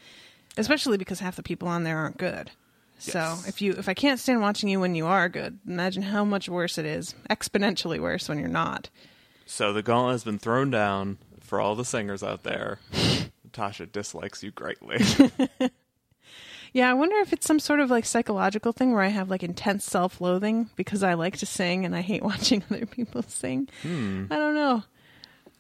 Especially 0.58 0.98
because 0.98 1.20
half 1.20 1.36
the 1.36 1.44
people 1.44 1.68
on 1.68 1.84
there 1.84 1.98
aren't 1.98 2.18
good. 2.18 2.52
So 2.98 3.38
if 3.48 3.62
you 3.62 3.72
if 3.78 3.88
I 3.88 3.94
can't 3.94 4.20
stand 4.20 4.42
watching 4.42 4.68
you 4.68 4.82
when 4.82 4.94
you 4.94 5.06
are 5.06 5.30
good, 5.30 5.60
imagine 5.66 6.04
how 6.04 6.26
much 6.26 6.50
worse 6.50 6.78
it 6.78 6.86
is, 6.86 7.16
exponentially 7.30 7.98
worse 7.98 8.28
when 8.28 8.40
you're 8.40 8.50
not. 8.50 8.90
So 9.46 9.72
the 9.72 9.82
gauntlet 9.82 10.16
has 10.16 10.26
been 10.26 10.38
thrown 10.38 10.70
down 10.70 11.18
for 11.40 11.62
all 11.62 11.76
the 11.76 11.86
singers 11.86 12.24
out 12.24 12.44
there. 12.44 12.80
Tasha 13.54 13.90
dislikes 13.90 14.44
you 14.44 14.52
greatly. 14.52 14.98
Yeah, 16.72 16.90
I 16.90 16.94
wonder 16.94 17.16
if 17.18 17.34
it's 17.34 17.48
some 17.48 17.60
sort 17.60 17.80
of 17.80 17.90
like 17.90 18.06
psychological 18.06 18.72
thing 18.72 18.94
where 18.94 19.02
I 19.02 19.08
have 19.08 19.30
like 19.30 19.44
intense 19.44 19.86
self 19.86 20.22
loathing 20.22 20.70
because 20.76 21.02
I 21.02 21.16
like 21.16 21.38
to 21.38 21.46
sing 21.46 21.86
and 21.86 21.96
I 21.96 22.02
hate 22.02 22.22
watching 22.24 22.64
other 22.70 22.86
people 22.86 23.24
sing. 23.24 23.68
I 23.84 24.36
don't 24.36 24.56
know. 24.56 24.84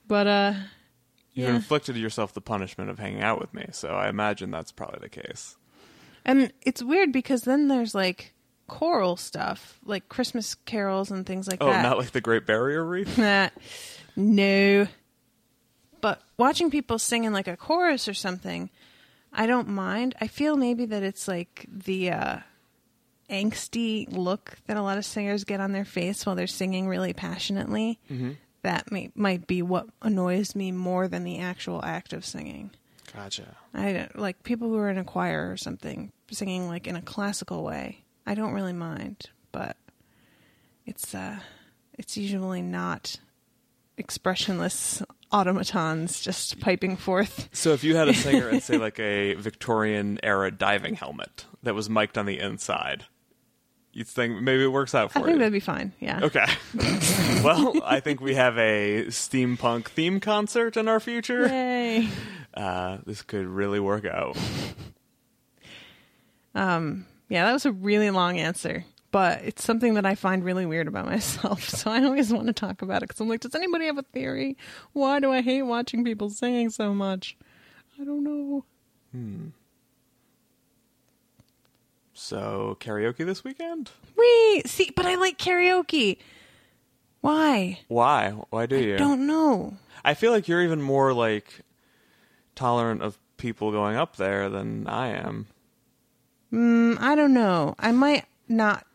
But 0.07 0.27
uh 0.27 0.53
You've 1.33 1.49
Yeah. 1.49 1.55
inflicted 1.55 1.95
yourself 1.95 2.33
the 2.33 2.41
punishment 2.41 2.89
of 2.89 2.99
hanging 2.99 3.21
out 3.21 3.39
with 3.39 3.53
me, 3.53 3.67
so 3.71 3.89
I 3.95 4.09
imagine 4.09 4.51
that's 4.51 4.71
probably 4.71 4.99
the 5.01 5.09
case. 5.09 5.55
and 6.25 6.51
it's 6.61 6.83
weird 6.83 7.11
because 7.11 7.43
then 7.43 7.67
there's 7.69 7.95
like 7.95 8.33
choral 8.67 9.15
stuff, 9.17 9.79
like 9.85 10.09
Christmas 10.09 10.53
carols 10.55 11.09
and 11.11 11.25
things 11.25 11.47
like 11.47 11.61
Oh, 11.61 11.67
that. 11.71 11.79
Oh, 11.85 11.89
not 11.89 11.97
like 11.97 12.11
the 12.11 12.21
Great 12.21 12.45
Barrier 12.45 12.83
Reef? 12.83 13.17
Nah. 13.17 13.49
no. 14.15 14.87
But 16.01 16.21
watching 16.37 16.69
people 16.71 16.97
sing 16.99 17.23
in 17.25 17.33
like 17.33 17.47
a 17.47 17.57
chorus 17.57 18.07
or 18.07 18.13
something, 18.13 18.69
I 19.33 19.47
don't 19.47 19.67
mind. 19.69 20.15
I 20.21 20.27
feel 20.27 20.55
maybe 20.55 20.85
that 20.85 21.03
it's 21.03 21.27
like 21.27 21.65
the 21.69 22.11
uh, 22.11 22.37
angsty 23.29 24.11
look 24.11 24.55
that 24.67 24.77
a 24.77 24.81
lot 24.81 24.97
of 24.97 25.05
singers 25.05 25.43
get 25.43 25.59
on 25.59 25.71
their 25.71 25.85
face 25.85 26.25
while 26.25 26.35
they're 26.35 26.47
singing 26.47 26.87
really 26.87 27.13
passionately. 27.13 27.99
That 28.61 28.91
may, 28.91 29.11
might 29.15 29.47
be 29.47 29.61
what 29.61 29.87
annoys 30.01 30.55
me 30.55 30.71
more 30.71 31.07
than 31.07 31.23
the 31.23 31.39
actual 31.39 31.83
act 31.83 32.13
of 32.13 32.25
singing. 32.25 32.71
Gotcha. 33.13 33.55
I 33.73 33.93
don't, 33.93 34.19
like 34.19 34.43
people 34.43 34.69
who 34.69 34.77
are 34.77 34.89
in 34.89 34.97
a 34.97 35.03
choir 35.03 35.51
or 35.51 35.57
something 35.57 36.11
singing 36.31 36.67
like 36.67 36.87
in 36.87 36.95
a 36.95 37.01
classical 37.01 37.63
way. 37.63 38.03
I 38.25 38.35
don't 38.35 38.53
really 38.53 38.73
mind, 38.73 39.29
but 39.51 39.77
it's 40.85 41.15
uh, 41.15 41.39
it's 41.97 42.17
usually 42.17 42.61
not 42.61 43.17
expressionless 43.97 45.01
automatons 45.31 46.19
just 46.19 46.59
piping 46.59 46.95
forth. 46.95 47.49
So 47.51 47.73
if 47.73 47.83
you 47.83 47.95
had 47.95 48.07
a 48.07 48.13
singer 48.15 48.49
in 48.49 48.61
say 48.61 48.77
like 48.77 48.99
a 48.99 49.35
Victorian 49.35 50.19
era 50.23 50.51
diving 50.51 50.95
helmet 50.95 51.45
that 51.63 51.75
was 51.75 51.89
mic'd 51.89 52.17
on 52.17 52.25
the 52.25 52.39
inside, 52.39 53.05
you 53.91 54.03
think 54.03 54.41
maybe 54.41 54.63
it 54.63 54.67
works 54.71 54.93
out 54.95 55.11
for 55.11 55.19
I 55.19 55.21
think 55.23 55.33
you? 55.33 55.39
that'd 55.39 55.53
be 55.53 55.59
fine. 55.59 55.93
Yeah. 55.99 56.19
Okay. 56.23 56.45
well, 57.43 57.73
I 57.83 57.99
think 57.99 58.21
we 58.21 58.35
have 58.35 58.57
a 58.57 59.05
steampunk 59.07 59.85
theme 59.87 60.19
concert 60.19 60.77
in 60.77 60.87
our 60.87 60.99
future. 60.99 61.47
Yay. 61.47 62.07
Uh, 62.53 62.97
this 63.05 63.21
could 63.21 63.45
really 63.47 63.79
work 63.79 64.05
out. 64.05 64.37
Um, 66.55 67.05
Yeah, 67.29 67.45
that 67.45 67.53
was 67.53 67.65
a 67.65 67.71
really 67.71 68.09
long 68.09 68.37
answer, 68.39 68.85
but 69.11 69.41
it's 69.43 69.63
something 69.63 69.93
that 69.95 70.05
I 70.05 70.15
find 70.15 70.43
really 70.43 70.65
weird 70.65 70.87
about 70.87 71.05
myself. 71.05 71.69
So 71.69 71.91
I 71.91 72.03
always 72.03 72.33
want 72.33 72.47
to 72.47 72.53
talk 72.53 72.81
about 72.81 72.97
it 73.03 73.07
because 73.09 73.21
I'm 73.21 73.29
like, 73.29 73.39
does 73.41 73.55
anybody 73.55 73.85
have 73.85 73.97
a 73.97 74.03
theory? 74.03 74.57
Why 74.93 75.19
do 75.19 75.31
I 75.31 75.41
hate 75.41 75.61
watching 75.63 76.03
people 76.03 76.29
singing 76.29 76.69
so 76.69 76.93
much? 76.93 77.37
I 78.01 78.03
don't 78.03 78.23
know. 78.23 78.65
So 82.19 82.75
karaoke 82.81 83.25
this 83.25 83.45
weekend? 83.45 83.91
Wait, 84.17 84.67
see, 84.67 84.91
but 84.93 85.05
I 85.05 85.15
like 85.15 85.37
karaoke. 85.37 86.17
Why? 87.21 87.79
Why? 87.87 88.31
Why 88.49 88.65
do 88.65 88.77
you? 88.77 88.95
I 88.95 88.97
don't 88.97 89.25
know. 89.25 89.77
I 90.03 90.15
feel 90.15 90.33
like 90.33 90.49
you're 90.49 90.61
even 90.61 90.81
more 90.81 91.13
like 91.13 91.61
tolerant 92.55 93.01
of 93.01 93.17
people 93.37 93.71
going 93.71 93.95
up 93.95 94.17
there 94.17 94.49
than 94.49 94.85
I 94.85 95.07
am. 95.07 95.47
Mm, 96.51 96.97
I 96.99 97.15
don't 97.15 97.33
know. 97.33 97.75
I 97.79 97.93
might 97.93 98.25
not 98.49 98.85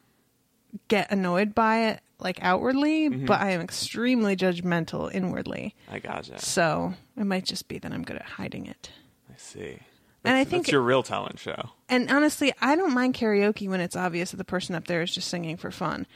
get 0.88 1.10
annoyed 1.10 1.54
by 1.54 1.88
it 1.88 2.00
like 2.18 2.38
outwardly, 2.42 3.08
but 3.08 3.40
I 3.40 3.52
am 3.52 3.62
extremely 3.62 4.36
judgmental 4.36 5.12
inwardly. 5.12 5.74
I 5.90 5.98
gotcha. 5.98 6.38
So 6.40 6.92
it 7.16 7.24
might 7.24 7.46
just 7.46 7.68
be 7.68 7.78
that 7.78 7.90
I'm 7.90 8.02
good 8.02 8.16
at 8.16 8.22
hiding 8.22 8.66
it. 8.66 8.90
I 9.30 9.36
see. 9.38 9.78
And 10.24 10.36
I 10.36 10.44
think- 10.44 10.64
that's 10.64 10.72
your 10.72 10.80
real 10.82 11.02
talent 11.02 11.38
show. 11.38 11.70
And 11.88 12.10
honestly, 12.10 12.52
I 12.60 12.76
don't 12.76 12.94
mind 12.94 13.14
karaoke 13.14 13.68
when 13.68 13.80
it's 13.80 13.96
obvious 13.96 14.30
that 14.30 14.38
the 14.38 14.44
person 14.44 14.74
up 14.74 14.86
there 14.86 15.02
is 15.02 15.12
just 15.14 15.28
singing 15.28 15.56
for 15.56 15.70
fun. 15.70 16.06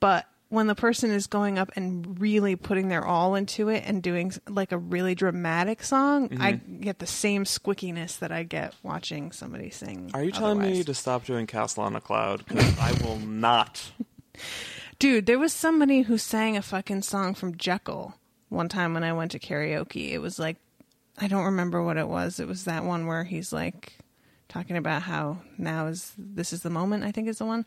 But 0.00 0.26
when 0.48 0.66
the 0.66 0.74
person 0.74 1.10
is 1.12 1.26
going 1.28 1.58
up 1.58 1.70
and 1.76 2.18
really 2.18 2.56
putting 2.56 2.88
their 2.88 3.04
all 3.04 3.34
into 3.36 3.68
it 3.68 3.84
and 3.86 4.02
doing 4.02 4.32
like 4.48 4.72
a 4.72 4.78
really 4.78 5.14
dramatic 5.14 5.82
song, 5.84 6.30
I 6.40 6.54
Mm-hmm. 6.54 6.80
get 6.80 6.98
the 6.98 7.06
same 7.06 7.44
squickiness 7.44 8.18
that 8.18 8.32
I 8.32 8.42
get 8.42 8.74
watching 8.82 9.30
somebody 9.30 9.70
sing. 9.70 10.10
Are 10.14 10.24
you 10.24 10.32
telling 10.32 10.58
me 10.58 10.82
to 10.82 10.94
stop 10.94 11.24
doing 11.24 11.46
Castle 11.46 11.84
on 11.84 11.94
a 11.94 12.00
Cloud? 12.00 12.44
Because 12.48 12.76
I 12.78 12.92
will 13.04 13.18
not. 13.18 13.92
Dude, 14.98 15.26
there 15.26 15.38
was 15.38 15.52
somebody 15.52 16.02
who 16.02 16.18
sang 16.18 16.56
a 16.56 16.62
fucking 16.62 17.02
song 17.02 17.34
from 17.34 17.56
Jekyll 17.56 18.14
one 18.48 18.68
time 18.68 18.92
when 18.94 19.04
I 19.04 19.12
went 19.12 19.30
to 19.32 19.38
karaoke. 19.38 20.10
It 20.10 20.18
was 20.18 20.38
like, 20.38 20.56
I 21.20 21.28
don't 21.28 21.44
remember 21.44 21.82
what 21.82 21.96
it 21.96 22.08
was. 22.08 22.40
It 22.40 22.48
was 22.48 22.64
that 22.64 22.84
one 22.84 23.06
where 23.06 23.24
he's 23.24 23.52
like 23.52 23.98
talking 24.48 24.76
about 24.76 25.02
how 25.02 25.38
now 25.58 25.86
is 25.86 26.12
this 26.18 26.52
is 26.52 26.62
the 26.62 26.70
moment. 26.70 27.04
I 27.04 27.12
think 27.12 27.28
is 27.28 27.38
the 27.38 27.44
one. 27.44 27.66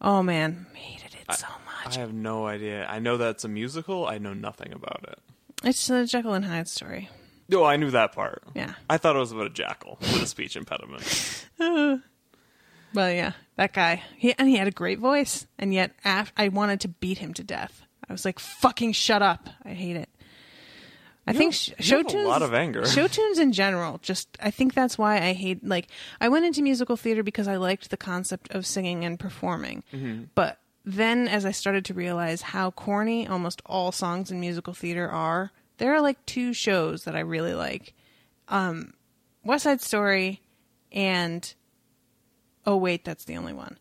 Oh 0.00 0.22
man, 0.22 0.66
hated 0.74 1.14
it 1.14 1.32
so 1.34 1.46
much. 1.84 1.96
I 1.96 2.00
have 2.00 2.12
no 2.14 2.46
idea. 2.46 2.86
I 2.88 2.98
know 2.98 3.16
that's 3.16 3.44
a 3.44 3.48
musical. 3.48 4.06
I 4.06 4.18
know 4.18 4.32
nothing 4.34 4.72
about 4.72 5.04
it. 5.08 5.18
it's 5.62 5.86
the 5.86 6.06
Jekyll 6.06 6.34
and 6.34 6.44
Hyde 6.44 6.68
story. 6.68 7.08
Oh, 7.52 7.62
I 7.64 7.76
knew 7.76 7.90
that 7.90 8.12
part. 8.12 8.42
Yeah. 8.54 8.72
I 8.88 8.96
thought 8.96 9.16
it 9.16 9.18
was 9.18 9.32
about 9.32 9.46
a 9.46 9.50
jackal 9.50 9.98
with 10.00 10.22
a 10.22 10.26
speech 10.26 10.56
impediment. 10.56 11.46
Well, 12.94 13.10
yeah, 13.10 13.32
that 13.56 13.72
guy. 13.72 14.04
He 14.16 14.34
and 14.38 14.48
he 14.48 14.56
had 14.56 14.68
a 14.68 14.72
great 14.72 15.00
voice, 15.00 15.46
and 15.58 15.74
yet 15.74 15.90
af- 16.04 16.32
I 16.36 16.48
wanted 16.48 16.80
to 16.82 16.88
beat 16.88 17.18
him 17.18 17.34
to 17.34 17.42
death. 17.42 17.82
I 18.08 18.12
was 18.12 18.24
like, 18.24 18.38
"Fucking 18.38 18.92
shut 18.92 19.20
up!" 19.20 19.48
I 19.64 19.70
hate 19.70 19.96
it. 19.96 20.08
I 21.26 21.32
think 21.32 21.68
you 21.68 21.74
show 21.80 21.96
have 21.98 22.06
a 22.06 22.10
tunes. 22.10 22.26
lot 22.28 22.42
of 22.42 22.52
anger. 22.52 22.84
Show 22.98 23.06
tunes 23.08 23.38
in 23.38 23.52
general. 23.52 23.98
Just 24.02 24.28
I 24.42 24.50
think 24.50 24.74
that's 24.74 24.98
why 24.98 25.16
I 25.22 25.32
hate. 25.32 25.64
Like 25.66 25.88
I 26.20 26.28
went 26.28 26.44
into 26.44 26.60
musical 26.62 26.96
theater 26.96 27.22
because 27.22 27.48
I 27.48 27.56
liked 27.56 27.88
the 27.90 27.96
concept 27.96 28.50
of 28.54 28.66
singing 28.66 29.04
and 29.04 29.18
performing, 29.18 29.82
Mm-hmm. 29.92 30.24
but 30.34 30.58
then 30.84 31.26
as 31.28 31.46
I 31.46 31.50
started 31.50 31.84
to 31.86 31.94
realize 31.94 32.42
how 32.42 32.70
corny 32.72 33.26
almost 33.26 33.62
all 33.64 33.90
songs 33.90 34.30
in 34.30 34.38
musical 34.38 34.74
theater 34.74 35.08
are, 35.08 35.50
there 35.78 35.94
are 35.94 36.02
like 36.02 36.24
two 36.26 36.52
shows 36.52 37.04
that 37.04 37.16
I 37.16 37.20
really 37.20 37.54
like: 37.54 37.94
um, 38.48 38.92
West 39.42 39.64
Side 39.64 39.80
Story 39.80 40.42
and 40.92 41.54
Oh 42.66 42.76
wait, 42.76 43.04
that's 43.04 43.24
the 43.24 43.36
only 43.38 43.52
one. 43.54 43.78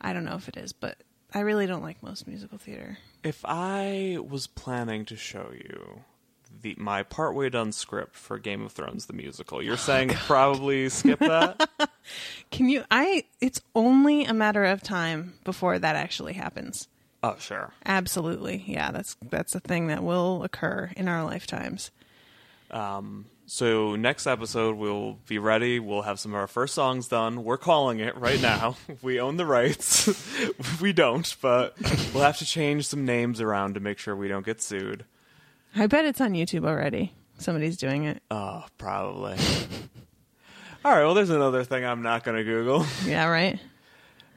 I 0.00 0.12
don't 0.12 0.24
know 0.24 0.36
if 0.36 0.48
it 0.48 0.56
is, 0.56 0.72
but 0.72 0.98
I 1.32 1.40
really 1.40 1.66
don't 1.66 1.82
like 1.82 2.02
most 2.04 2.26
musical 2.28 2.58
theater. 2.58 2.98
if 3.24 3.44
I 3.44 4.18
was 4.20 4.46
planning 4.46 5.04
to 5.06 5.16
show 5.16 5.50
you 5.52 6.04
the 6.62 6.74
my 6.78 7.02
partway 7.02 7.48
done 7.50 7.72
script 7.72 8.16
for 8.16 8.38
Game 8.38 8.62
of 8.62 8.72
Thrones 8.72 9.06
the 9.06 9.12
musical, 9.12 9.62
you're 9.62 9.76
saying 9.76 10.10
probably 10.10 10.88
skip 10.88 11.18
that? 11.18 11.68
Can 12.50 12.68
you 12.68 12.84
I 12.90 13.24
it's 13.40 13.60
only 13.74 14.24
a 14.24 14.34
matter 14.34 14.64
of 14.64 14.82
time 14.82 15.34
before 15.44 15.78
that 15.78 15.96
actually 15.96 16.34
happens. 16.34 16.88
oh, 17.22 17.36
sure. 17.38 17.72
Absolutely. 17.86 18.62
Yeah, 18.66 18.90
that's 18.90 19.16
that's 19.22 19.54
a 19.54 19.60
thing 19.60 19.86
that 19.88 20.02
will 20.02 20.42
occur 20.44 20.90
in 20.96 21.08
our 21.08 21.24
lifetimes. 21.24 21.90
Um 22.70 23.26
So 23.46 23.94
next 23.96 24.26
episode 24.26 24.76
we'll 24.76 25.18
be 25.26 25.38
ready. 25.38 25.78
We'll 25.78 26.02
have 26.02 26.18
some 26.18 26.32
of 26.32 26.36
our 26.36 26.46
first 26.46 26.74
songs 26.74 27.08
done. 27.08 27.44
We're 27.44 27.58
calling 27.58 28.00
it 28.00 28.16
right 28.16 28.40
now. 28.40 28.76
we 29.02 29.20
own 29.20 29.36
the 29.36 29.46
rights. 29.46 30.08
we 30.80 30.92
don't, 30.92 31.34
but 31.42 31.74
we'll 32.12 32.24
have 32.24 32.38
to 32.38 32.46
change 32.46 32.86
some 32.86 33.04
names 33.04 33.40
around 33.40 33.74
to 33.74 33.80
make 33.80 33.98
sure 33.98 34.14
we 34.16 34.28
don't 34.28 34.46
get 34.46 34.62
sued. 34.62 35.04
I 35.76 35.86
bet 35.86 36.04
it's 36.04 36.20
on 36.20 36.32
YouTube 36.32 36.66
already. 36.66 37.12
Somebody's 37.38 37.76
doing 37.76 38.04
it. 38.04 38.22
Oh, 38.30 38.64
probably. 38.78 39.36
All 40.84 40.92
right. 40.92 41.02
Well, 41.04 41.14
there's 41.14 41.30
another 41.30 41.64
thing 41.64 41.84
I'm 41.84 42.02
not 42.02 42.24
going 42.24 42.36
to 42.36 42.44
Google. 42.44 42.86
Yeah, 43.06 43.26
right? 43.26 43.58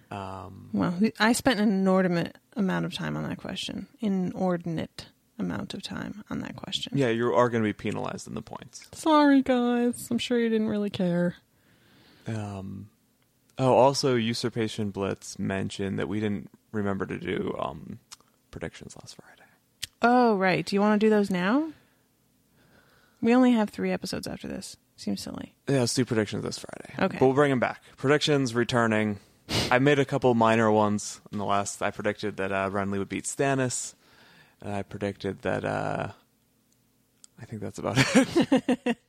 Um, 0.10 0.70
Well, 0.74 0.98
I 1.20 1.34
spent 1.34 1.60
an 1.60 1.70
inordinate 1.70 2.38
amount 2.56 2.86
of 2.86 2.94
time 2.94 3.18
on 3.18 3.24
that 3.28 3.38
question. 3.38 3.88
Inordinate 4.00 5.08
amount 5.38 5.74
of 5.76 5.84
time 5.84 6.24
on 6.30 6.40
that 6.40 6.56
question. 6.56 6.94
yeah, 6.96 7.10
you 7.10 7.34
are 7.34 7.50
going 7.50 7.62
to 7.62 7.68
be 7.68 7.74
penalized 7.74 8.28
in 8.28 8.34
the 8.34 8.42
points. 8.42 8.88
Sorry 8.94 9.42
guys. 9.44 10.08
I'm 10.10 10.18
sure 10.18 10.40
you 10.40 10.50
didn't 10.50 10.70
really 10.70 10.90
care. 10.90 11.36
Um, 12.26 12.90
oh, 13.60 13.74
also, 13.74 14.16
Usurpation 14.16 14.90
Blitz 14.90 15.38
mentioned 15.38 16.00
that 16.00 16.08
we 16.10 16.20
didn't 16.20 16.50
remember 16.72 17.06
to 17.06 17.20
do 17.20 17.56
um, 17.60 18.00
predictions 18.50 18.96
last 19.00 19.16
Friday. 19.16 19.47
Oh, 20.02 20.36
right. 20.38 20.66
Do 20.66 20.76
you 20.76 20.82
want 20.82 21.00
to 21.00 21.06
do 21.06 21.10
those 21.10 21.30
now? 21.30 21.72
We 23.22 23.34
only 23.34 23.52
have 23.54 23.70
three 23.70 23.92
episodes 23.92 24.28
after 24.28 24.48
this. 24.48 24.78
Seems 24.96 25.22
silly. 25.22 25.54
Yeah, 25.68 25.80
let's 25.82 25.94
do 25.94 26.06
predictions 26.06 26.44
this 26.44 26.60
Friday. 26.60 26.94
Okay. 27.06 27.18
But 27.20 27.26
we'll 27.26 27.36
bring 27.36 27.50
them 27.50 27.60
back. 27.60 27.82
Predictions 27.98 28.54
returning. 28.56 29.20
I 29.72 29.80
made 29.80 30.00
a 30.00 30.06
couple 30.06 30.34
minor 30.36 30.72
ones 30.72 31.22
in 31.32 31.38
the 31.38 31.46
last. 31.46 31.82
I 31.82 31.92
predicted 31.92 32.38
that 32.38 32.52
uh, 32.52 32.70
Renly 32.70 32.98
would 33.00 33.10
beat 33.10 33.26
Stannis. 33.26 33.94
And 34.62 34.74
I 34.74 34.84
predicted 34.84 35.42
that. 35.44 35.64
Uh, 35.66 36.10
I 37.40 37.46
think 37.46 37.62
that's 37.62 37.80
about 37.80 37.96
it. 37.98 38.98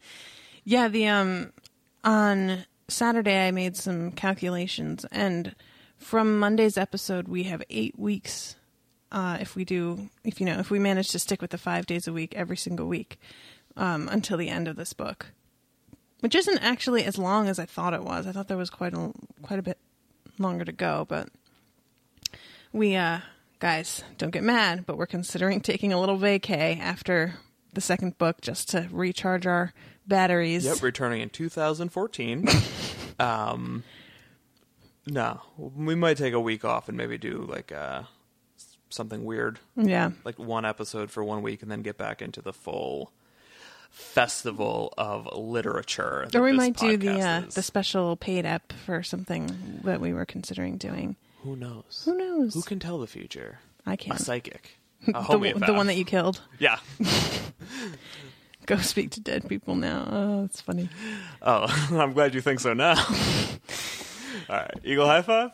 Yeah, 0.64 0.88
the 0.88 1.06
um 1.08 1.52
on 2.04 2.66
Saturday 2.88 3.46
I 3.48 3.52
made 3.52 3.74
some 3.74 4.10
calculations 4.12 5.06
and 5.10 5.54
from 5.96 6.38
Monday's 6.38 6.76
episode 6.76 7.26
we 7.26 7.44
have 7.44 7.62
8 7.70 7.98
weeks 7.98 8.56
uh 9.12 9.38
if 9.40 9.56
we 9.56 9.64
do 9.64 10.08
if 10.24 10.40
you 10.40 10.46
know 10.46 10.58
if 10.58 10.70
we 10.70 10.78
manage 10.78 11.10
to 11.10 11.18
stick 11.18 11.40
with 11.40 11.50
the 11.50 11.58
5 11.58 11.86
days 11.86 12.06
a 12.06 12.12
week 12.12 12.34
every 12.36 12.56
single 12.56 12.86
week 12.86 13.18
um 13.76 14.08
until 14.10 14.36
the 14.36 14.48
end 14.48 14.68
of 14.68 14.76
this 14.76 14.92
book. 14.92 15.26
Which 16.20 16.34
isn't 16.34 16.58
actually 16.58 17.04
as 17.04 17.16
long 17.16 17.48
as 17.48 17.60
I 17.60 17.64
thought 17.64 17.94
it 17.94 18.02
was. 18.02 18.26
I 18.26 18.32
thought 18.32 18.48
there 18.48 18.56
was 18.56 18.70
quite 18.70 18.92
a 18.92 19.12
quite 19.42 19.60
a 19.60 19.62
bit 19.62 19.78
longer 20.38 20.64
to 20.64 20.72
go, 20.72 21.06
but 21.08 21.28
we 22.72 22.96
uh 22.96 23.20
guys, 23.60 24.04
don't 24.18 24.30
get 24.30 24.42
mad, 24.42 24.84
but 24.86 24.96
we're 24.96 25.06
considering 25.06 25.60
taking 25.62 25.92
a 25.92 26.00
little 26.00 26.18
vacay 26.18 26.78
after 26.78 27.34
the 27.72 27.80
second 27.80 28.18
book 28.18 28.40
just 28.40 28.68
to 28.70 28.88
recharge 28.90 29.46
our 29.46 29.72
batteries. 30.06 30.64
yep, 30.64 30.82
returning 30.82 31.20
in 31.20 31.28
2014. 31.28 32.48
um, 33.20 33.84
no, 35.06 35.40
we 35.56 35.94
might 35.94 36.16
take 36.16 36.34
a 36.34 36.40
week 36.40 36.64
off 36.64 36.88
and 36.88 36.96
maybe 36.96 37.18
do 37.18 37.46
like 37.48 37.72
uh, 37.72 38.02
something 38.90 39.24
weird, 39.24 39.58
Yeah. 39.76 40.10
like 40.24 40.38
one 40.38 40.64
episode 40.64 41.10
for 41.10 41.22
one 41.24 41.42
week, 41.42 41.62
and 41.62 41.70
then 41.70 41.82
get 41.82 41.96
back 41.98 42.22
into 42.22 42.40
the 42.42 42.52
full 42.52 43.12
festival 43.90 44.92
of 44.98 45.28
literature. 45.36 46.28
Or 46.34 46.42
we 46.42 46.52
might 46.52 46.76
do 46.76 46.96
the 46.96 47.20
uh, 47.20 47.42
the 47.54 47.62
special 47.62 48.16
paid 48.16 48.44
up 48.46 48.72
for 48.84 49.02
something 49.02 49.80
that 49.84 50.00
we 50.00 50.12
were 50.12 50.26
considering 50.26 50.76
doing. 50.76 51.16
Who 51.42 51.56
knows? 51.56 52.02
Who 52.04 52.16
knows? 52.16 52.54
Who 52.54 52.62
can 52.62 52.78
tell 52.78 52.98
the 52.98 53.06
future? 53.06 53.60
I 53.86 53.96
can. 53.96 54.12
A 54.12 54.18
psychic. 54.18 54.76
A 55.06 55.12
the, 55.38 55.62
the 55.66 55.72
one 55.72 55.86
that 55.86 55.96
you 55.96 56.04
killed. 56.04 56.40
Yeah. 56.58 56.78
Go 58.66 58.76
speak 58.76 59.12
to 59.12 59.20
dead 59.20 59.48
people 59.48 59.74
now. 59.76 60.06
Oh, 60.10 60.40
that's 60.42 60.60
funny. 60.60 60.90
Oh, 61.40 61.66
I'm 61.90 62.12
glad 62.12 62.34
you 62.34 62.42
think 62.42 62.60
so 62.60 62.74
now. 62.74 62.96
All 64.50 64.56
right. 64.56 64.74
Eagle 64.84 65.06
high 65.06 65.22
five. 65.22 65.50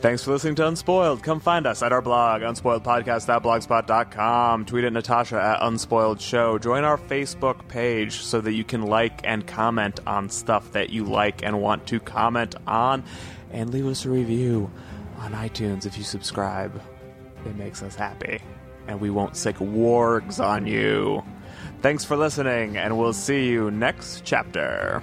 Thanks 0.00 0.22
for 0.22 0.30
listening 0.30 0.54
to 0.56 0.68
Unspoiled. 0.68 1.24
Come 1.24 1.40
find 1.40 1.66
us 1.66 1.82
at 1.82 1.92
our 1.92 2.00
blog, 2.00 2.42
unspoiledpodcast.blogspot.com. 2.42 4.64
Tweet 4.64 4.84
at 4.84 4.92
Natasha 4.92 5.42
at 5.42 5.58
Unspoiled 5.60 6.20
Show. 6.20 6.56
Join 6.56 6.84
our 6.84 6.96
Facebook 6.96 7.66
page 7.66 8.20
so 8.20 8.40
that 8.40 8.52
you 8.52 8.62
can 8.62 8.82
like 8.82 9.20
and 9.24 9.44
comment 9.44 9.98
on 10.06 10.28
stuff 10.28 10.70
that 10.70 10.90
you 10.90 11.02
like 11.02 11.42
and 11.42 11.60
want 11.60 11.84
to 11.88 11.98
comment 11.98 12.54
on. 12.68 13.02
And 13.50 13.72
leave 13.72 13.86
us 13.86 14.04
a 14.04 14.10
review 14.10 14.70
on 15.18 15.32
iTunes 15.32 15.84
if 15.84 15.98
you 15.98 16.04
subscribe. 16.04 16.80
It 17.44 17.56
makes 17.56 17.82
us 17.82 17.96
happy. 17.96 18.40
And 18.86 19.00
we 19.00 19.10
won't 19.10 19.36
sic 19.36 19.56
wargs 19.56 20.38
on 20.38 20.64
you. 20.64 21.24
Thanks 21.82 22.04
for 22.04 22.16
listening, 22.16 22.76
and 22.76 22.96
we'll 22.98 23.12
see 23.12 23.48
you 23.48 23.72
next 23.72 24.22
chapter. 24.24 25.02